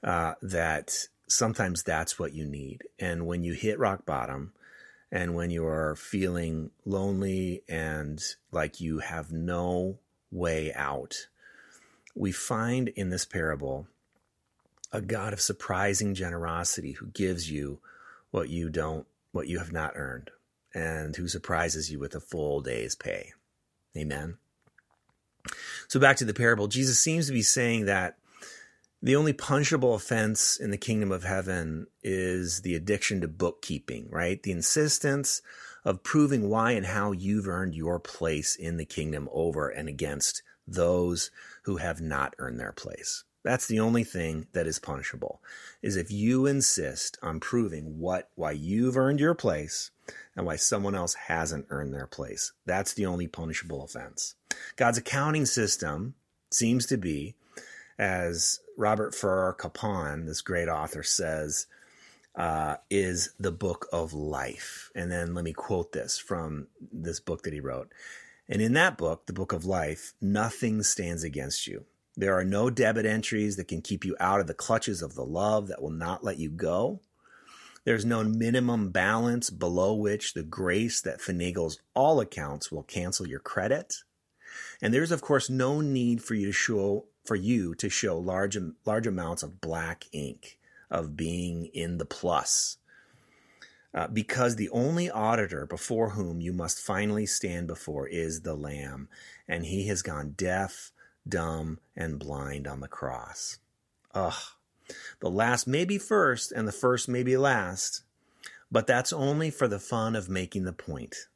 uh, 0.03 0.35
that 0.41 1.09
sometimes 1.31 1.83
that's 1.83 2.19
what 2.19 2.35
you 2.35 2.45
need. 2.45 2.85
And 2.99 3.27
when 3.27 3.43
you 3.43 3.53
hit 3.55 3.79
rock 3.79 4.05
bottom, 4.05 4.53
and 5.13 5.35
when 5.35 5.51
you 5.51 5.67
are 5.67 5.97
feeling 5.97 6.71
lonely 6.85 7.63
and 7.69 8.23
like 8.53 8.81
you 8.81 9.01
have 9.01 9.33
no 9.33 9.99
way 10.31 10.73
out, 10.75 11.29
we 12.15 12.33
find 12.33 12.89
in 12.89 13.11
this 13.11 13.25
parable 13.25 13.87
a 14.93 15.01
God 15.01 15.33
of 15.33 15.41
surprising 15.41 16.15
generosity 16.15 16.93
who 16.93 17.07
gives 17.07 17.51
you 17.51 17.81
what 18.31 18.49
you 18.49 18.69
don't, 18.71 19.07
what 19.33 19.49
you 19.49 19.59
have 19.59 19.73
not 19.73 19.93
earned, 19.95 20.31
and 20.75 21.15
who 21.17 21.29
surprises 21.29 21.91
you 21.91 21.99
with 21.99 22.15
a 22.15 22.21
full 22.21 22.61
day's 22.61 22.95
pay. 22.95 23.33
Amen. 23.97 24.39
So 25.89 25.99
back 25.99 26.17
to 26.19 26.25
the 26.25 26.35
parable, 26.35 26.69
Jesus 26.69 26.99
seems 27.01 27.27
to 27.27 27.33
be 27.33 27.43
saying 27.43 27.87
that 27.87 28.17
the 29.03 29.17
only 29.17 29.33
punishable 29.33 29.95
offense 29.95 30.59
in 30.59 30.71
the 30.71 30.77
kingdom 30.77 31.11
of 31.11 31.25
heaven 31.25 31.87
is 32.03 32.63
the 32.63 32.75
addiction 32.75 33.21
to 33.23 33.29
bookkeeping, 33.29 34.09
right? 34.11 34.43
The 34.43 34.53
insistence 34.53 35.41
of 35.85 36.03
proving 36.03 36.49
why 36.51 36.73
and 36.73 36.87
how 36.87 37.13
you've 37.13 37.49
earned 37.49 37.75
your 37.75 37.99
place 37.99 38.57
in 38.57 38.77
the 38.77 38.85
kingdom 38.85 39.29
over 39.33 39.69
and 39.69 39.89
against 39.89 40.43
those 40.67 41.31
who 41.63 41.79
have 41.79 42.01
not 42.01 42.35
earned 42.39 42.61
their 42.61 42.73
place. 42.73 43.25
That's 43.43 43.67
the 43.67 43.81
only 43.81 44.05
thing 44.05 44.49
that 44.53 44.67
is 44.67 44.79
punishable 44.79 45.41
is 45.81 45.97
if 45.97 46.11
you 46.11 46.45
insist 46.45 47.17
on 47.23 47.41
proving 47.41 47.99
what 47.99 48.29
why 48.35 48.53
you've 48.53 48.99
earned 48.99 49.19
your 49.19 49.35
place 49.35 49.91
and 50.37 50.45
why 50.45 50.57
someone 50.57 50.95
else 50.95 51.15
hasn't 51.15 51.67
earned 51.71 51.95
their 51.95 52.07
place. 52.07 52.53
That's 52.67 52.93
the 52.93 53.07
only 53.07 53.27
punishable 53.29 53.83
offense. 53.83 54.35
God's 54.77 54.99
accounting 54.99 55.47
system 55.47 56.15
seems 56.51 56.85
to 56.87 56.99
be 56.99 57.35
as 58.01 58.61
Robert 58.79 59.15
Farrar 59.15 59.53
Capon, 59.53 60.25
this 60.25 60.41
great 60.41 60.69
author 60.69 61.03
says, 61.03 61.67
uh, 62.35 62.77
is 62.89 63.35
the 63.39 63.53
book 63.53 63.87
of 63.93 64.15
life. 64.15 64.91
And 64.95 65.13
then 65.13 65.35
let 65.35 65.45
me 65.45 65.53
quote 65.53 65.93
this 65.93 66.17
from 66.17 66.69
this 66.91 67.21
book 67.21 67.43
that 67.43 67.53
he 67.53 67.61
wrote. 67.61 67.93
And 68.49 68.63
in 68.63 68.73
that 68.73 68.97
book, 68.97 69.27
the 69.27 69.35
book 69.35 69.53
of 69.53 69.67
life, 69.67 70.15
nothing 70.19 70.83
stands 70.83 71.25
against 71.25 71.67
you. 71.67 71.85
There 72.17 72.39
are 72.39 72.45
no 72.45 72.71
debit 72.71 73.05
entries 73.05 73.57
that 73.57 73.69
can 73.69 73.83
keep 73.83 74.07
you 74.07 74.17
out 74.19 74.41
of 74.41 74.47
the 74.47 74.55
clutches 74.55 75.03
of 75.03 75.15
the 75.15 75.25
love 75.25 75.69
that 75.69 75.83
will 75.83 75.91
not 75.91 76.25
let 76.25 76.39
you 76.39 76.49
go. 76.49 77.01
There's 77.85 78.07
no 78.07 78.25
minimum 78.25 78.93
balance 78.93 79.51
below 79.51 79.93
which 79.93 80.33
the 80.33 80.43
grace 80.43 81.03
that 81.03 81.21
finagles 81.21 81.77
all 81.95 82.19
accounts 82.21 82.73
will 82.73 82.83
cancel 82.83 83.29
your 83.29 83.41
credit. 83.41 83.97
And 84.83 84.93
there's 84.93 85.13
of 85.13 85.21
course 85.21 85.51
no 85.51 85.81
need 85.81 86.23
for 86.23 86.35
you 86.35 86.47
to 86.47 86.53
show 86.53 87.07
for 87.25 87.37
you 87.37 87.75
to 87.77 87.89
show 87.89 88.19
large 88.19 88.57
large 88.85 89.07
amounts 89.07 89.43
of 89.43 89.61
black 89.61 90.05
ink 90.13 90.59
of 90.91 91.17
being 91.17 91.67
in 91.67 91.99
the 91.99 92.05
plus. 92.05 92.79
Uh, 93.93 94.07
because 94.07 94.55
the 94.55 94.71
only 94.71 95.11
auditor 95.11 95.67
before 95.67 96.11
whom 96.11 96.41
you 96.41 96.53
must 96.53 96.79
finally 96.79 97.27
stand 97.27 97.67
before 97.67 98.07
is 98.07 98.43
the 98.43 98.55
Lamb, 98.55 99.09
and 99.49 99.67
he 99.67 99.89
has 99.89 100.01
gone 100.01 100.35
deaf, 100.37 100.93
dumb, 101.29 101.81
and 101.97 102.21
blind 102.21 102.69
on 102.69 102.81
the 102.81 102.89
cross. 102.89 103.59
Ugh. 104.15 104.43
The 105.21 105.31
last 105.31 105.67
may 105.67 105.85
be 105.85 105.99
first, 105.99 106.53
and 106.53 106.69
the 106.69 106.73
first 106.73 107.09
may 107.09 107.25
be 107.25 107.37
last, 107.37 108.03
but 108.71 108.87
that's 108.87 109.13
only 109.13 109.51
for 109.51 109.67
the 109.67 109.81
fun 109.81 110.15
of 110.15 110.29
making 110.29 110.65
the 110.65 110.73
point. 110.73 111.27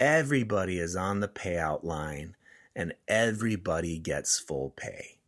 Everybody 0.00 0.78
is 0.78 0.96
on 0.96 1.20
the 1.20 1.28
payout 1.28 1.84
line, 1.84 2.34
and 2.74 2.94
everybody 3.08 3.98
gets 3.98 4.38
full 4.38 4.70
pay. 4.76 5.18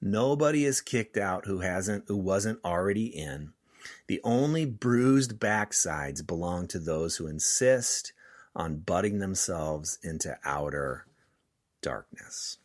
Nobody 0.00 0.64
is 0.64 0.80
kicked 0.80 1.16
out 1.16 1.46
who 1.46 1.60
hasn't 1.60 2.04
who 2.08 2.16
wasn't 2.16 2.60
already 2.64 3.06
in. 3.06 3.52
The 4.06 4.20
only 4.24 4.64
bruised 4.64 5.38
backsides 5.38 6.26
belong 6.26 6.68
to 6.68 6.78
those 6.78 7.16
who 7.16 7.26
insist 7.26 8.12
on 8.54 8.78
butting 8.78 9.18
themselves 9.18 9.98
into 10.02 10.38
outer 10.44 11.06
darkness. 11.82 12.58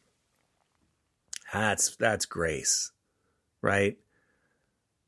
That's 1.54 1.96
that's 1.96 2.26
grace, 2.26 2.92
right? 3.62 3.98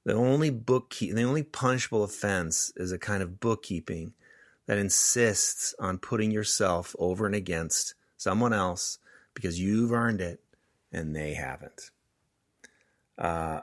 The 0.06 0.14
only 0.14 0.52
bookkeep 0.52 1.16
the 1.16 1.24
only 1.24 1.44
punishable 1.44 2.04
offense 2.04 2.72
is 2.76 2.92
a 2.92 3.00
kind 3.00 3.24
of 3.24 3.40
bookkeeping 3.40 4.14
that 4.66 4.78
insists 4.78 5.74
on 5.80 5.98
putting 5.98 6.32
yourself 6.32 6.96
over 7.00 7.26
and 7.26 7.36
against 7.36 7.96
someone 8.18 8.54
else 8.54 9.00
because 9.38 9.60
you've 9.60 9.92
earned 9.92 10.20
it 10.20 10.40
and 10.92 11.16
they 11.16 11.36
haven't. 11.36 11.92
Uh, 13.20 13.62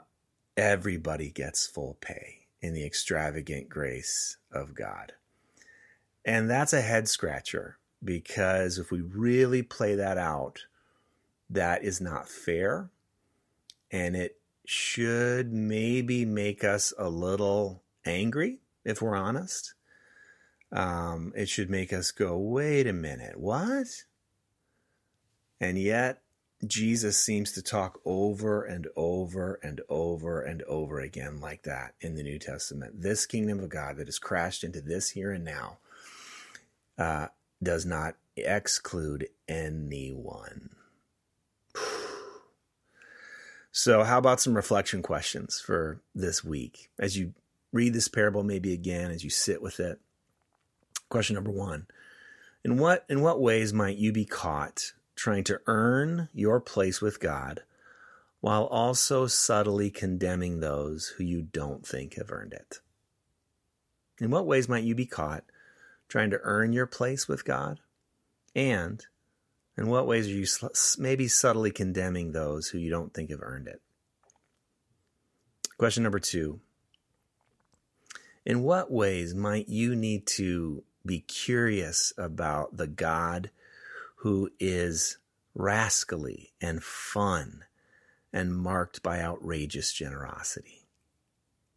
everybody 0.55 1.29
gets 1.29 1.67
full 1.67 1.97
pay 1.99 2.47
in 2.61 2.73
the 2.73 2.85
extravagant 2.85 3.67
grace 3.67 4.37
of 4.53 4.73
God. 4.73 5.11
And 6.23 6.49
that's 6.49 6.71
a 6.71 6.81
head 6.81 7.09
scratcher 7.09 7.77
because 8.01 8.79
if 8.79 8.89
we 8.89 9.01
really 9.01 9.63
play 9.63 9.95
that 9.95 10.17
out, 10.17 10.61
that 11.49 11.83
is 11.83 11.99
not 11.99 12.29
fair. 12.29 12.89
And 13.91 14.15
it 14.15 14.39
should 14.65 15.51
maybe 15.51 16.23
make 16.23 16.63
us 16.63 16.93
a 16.97 17.09
little 17.09 17.83
angry, 18.05 18.59
if 18.85 19.01
we're 19.01 19.17
honest. 19.17 19.73
Um, 20.71 21.33
it 21.35 21.49
should 21.49 21.69
make 21.69 21.91
us 21.91 22.11
go, 22.11 22.37
wait 22.37 22.87
a 22.87 22.93
minute, 22.93 23.37
what? 23.37 23.87
And 25.65 25.79
yet, 25.79 26.21
Jesus 26.67 27.17
seems 27.17 27.51
to 27.53 27.61
talk 27.63 27.99
over 28.05 28.63
and 28.63 28.87
over 28.95 29.59
and 29.63 29.81
over 29.89 30.39
and 30.39 30.61
over 30.63 30.99
again 30.99 31.41
like 31.41 31.63
that 31.63 31.95
in 31.99 32.13
the 32.13 32.21
New 32.21 32.37
Testament. 32.37 33.01
This 33.01 33.25
kingdom 33.25 33.59
of 33.59 33.69
God 33.69 33.97
that 33.97 34.05
has 34.05 34.19
crashed 34.19 34.63
into 34.63 34.79
this 34.79 35.09
here 35.09 35.31
and 35.31 35.43
now 35.43 35.79
uh, 36.99 37.27
does 37.63 37.83
not 37.83 38.15
exclude 38.37 39.27
anyone. 39.47 40.69
So, 43.77 44.03
how 44.03 44.19
about 44.19 44.39
some 44.39 44.55
reflection 44.55 45.01
questions 45.01 45.59
for 45.59 45.99
this 46.15 46.45
week 46.45 46.89
as 46.97 47.17
you 47.17 47.33
read 47.73 47.93
this 47.93 48.07
parable, 48.07 48.41
maybe 48.41 48.71
again 48.71 49.11
as 49.11 49.21
you 49.21 49.29
sit 49.29 49.61
with 49.61 49.81
it? 49.81 49.99
Question 51.09 51.33
number 51.33 51.51
one: 51.51 51.87
In 52.63 52.77
what 52.77 53.03
in 53.09 53.19
what 53.19 53.41
ways 53.41 53.73
might 53.73 53.97
you 53.97 54.13
be 54.13 54.23
caught 54.23 54.93
trying 55.15 55.43
to 55.45 55.59
earn 55.67 56.29
your 56.33 56.59
place 56.59 57.01
with 57.01 57.19
God 57.19 57.63
while 58.41 58.65
also 58.65 59.27
subtly 59.27 59.89
condemning 59.89 60.59
those 60.59 61.07
who 61.17 61.23
you 61.23 61.41
don't 61.41 61.85
think 61.85 62.15
have 62.15 62.31
earned 62.31 62.53
it? 62.53 62.79
In 64.19 64.29
what 64.29 64.45
ways 64.45 64.69
might 64.69 64.83
you 64.83 64.95
be 64.95 65.05
caught 65.05 65.43
trying 66.07 66.29
to 66.29 66.39
earn 66.43 66.73
your 66.73 66.85
place 66.85 67.27
with 67.27 67.45
God? 67.45 67.79
And 68.55 69.05
in 69.77 69.87
what 69.87 70.07
ways 70.07 70.27
are 70.27 70.31
you 70.31 70.45
maybe 70.97 71.27
subtly 71.27 71.71
condemning 71.71 72.31
those 72.31 72.69
who 72.69 72.77
you 72.77 72.89
don't 72.89 73.13
think 73.13 73.29
have 73.29 73.41
earned 73.41 73.67
it? 73.67 73.81
Question 75.77 76.03
number 76.03 76.19
two 76.19 76.61
In 78.45 78.63
what 78.63 78.91
ways 78.91 79.35
might 79.35 79.67
you 79.67 79.95
need 79.95 80.25
to 80.27 80.83
be 81.05 81.19
curious 81.19 82.13
about 82.17 82.77
the 82.77 82.87
God 82.87 83.51
who 84.25 84.49
is 84.59 85.19
rascally 85.53 86.51
and 86.59 86.81
fun 86.83 87.63
and 88.33 88.57
marked 88.57 89.03
by 89.03 89.21
outrageous 89.21 89.93
generosity 89.93 90.87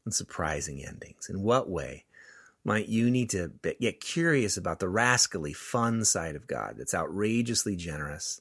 and 0.07 0.15
surprising 0.15 0.83
endings? 0.83 1.29
In 1.29 1.43
what 1.43 1.69
way 1.69 2.07
might 2.65 2.89
you 2.89 3.11
need 3.11 3.29
to 3.29 3.53
get 3.83 4.01
curious 4.01 4.57
about 4.57 4.79
the 4.79 4.89
rascally 4.89 5.53
fun 5.53 6.07
side 6.07 6.37
of 6.37 6.47
God 6.47 6.77
that's 6.79 6.95
outrageously 6.95 7.77
generous 7.77 8.41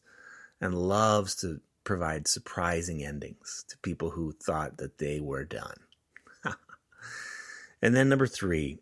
and 0.62 0.74
loves 0.74 1.36
to 1.42 1.60
provide 1.84 2.30
surprising 2.30 3.04
endings 3.04 3.66
to 3.68 3.78
people 3.80 4.12
who 4.12 4.32
thought 4.32 4.78
that 4.78 5.00
they 5.00 5.20
were 5.20 5.44
done? 5.44 5.82
and 7.82 7.94
then, 7.94 8.08
number 8.08 8.26
three, 8.26 8.80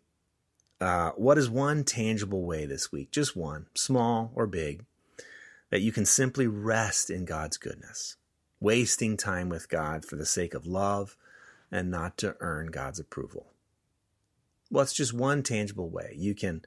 uh, 0.80 1.10
what 1.16 1.36
is 1.36 1.50
one 1.50 1.82
tangible 1.82 2.44
way 2.46 2.64
this 2.64 2.92
week, 2.92 3.10
just 3.10 3.34
one, 3.34 3.66
small 3.74 4.30
or 4.36 4.46
big, 4.46 4.84
that 5.70 5.80
you 5.80 5.92
can 5.92 6.06
simply 6.06 6.46
rest 6.46 7.10
in 7.10 7.24
God's 7.24 7.56
goodness, 7.56 8.16
wasting 8.60 9.16
time 9.16 9.48
with 9.48 9.68
God 9.68 10.04
for 10.04 10.16
the 10.16 10.26
sake 10.26 10.54
of 10.54 10.66
love 10.66 11.16
and 11.70 11.90
not 11.90 12.16
to 12.18 12.36
earn 12.40 12.68
God's 12.68 13.00
approval. 13.00 13.46
Well, 14.70 14.82
it's 14.82 14.92
just 14.92 15.12
one 15.12 15.42
tangible 15.42 15.88
way 15.90 16.14
you 16.16 16.34
can 16.34 16.62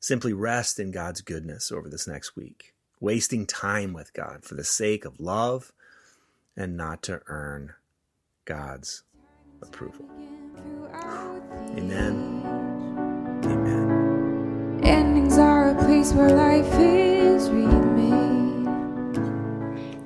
simply 0.00 0.32
rest 0.32 0.78
in 0.78 0.90
God's 0.90 1.20
goodness 1.20 1.72
over 1.72 1.88
this 1.88 2.06
next 2.06 2.36
week, 2.36 2.74
wasting 3.00 3.46
time 3.46 3.92
with 3.92 4.12
God 4.12 4.44
for 4.44 4.54
the 4.54 4.64
sake 4.64 5.04
of 5.04 5.20
love 5.20 5.72
and 6.56 6.76
not 6.76 7.02
to 7.02 7.20
earn 7.26 7.74
God's 8.44 9.02
approval. 9.62 10.06
Amen. 11.76 12.42
Amen. 13.44 14.80
Endings 14.82 15.38
are 15.38 15.70
a 15.70 15.74
place 15.84 16.12
where 16.12 16.30
life 16.30 16.72
is 16.78 17.50
remade. 17.50 18.25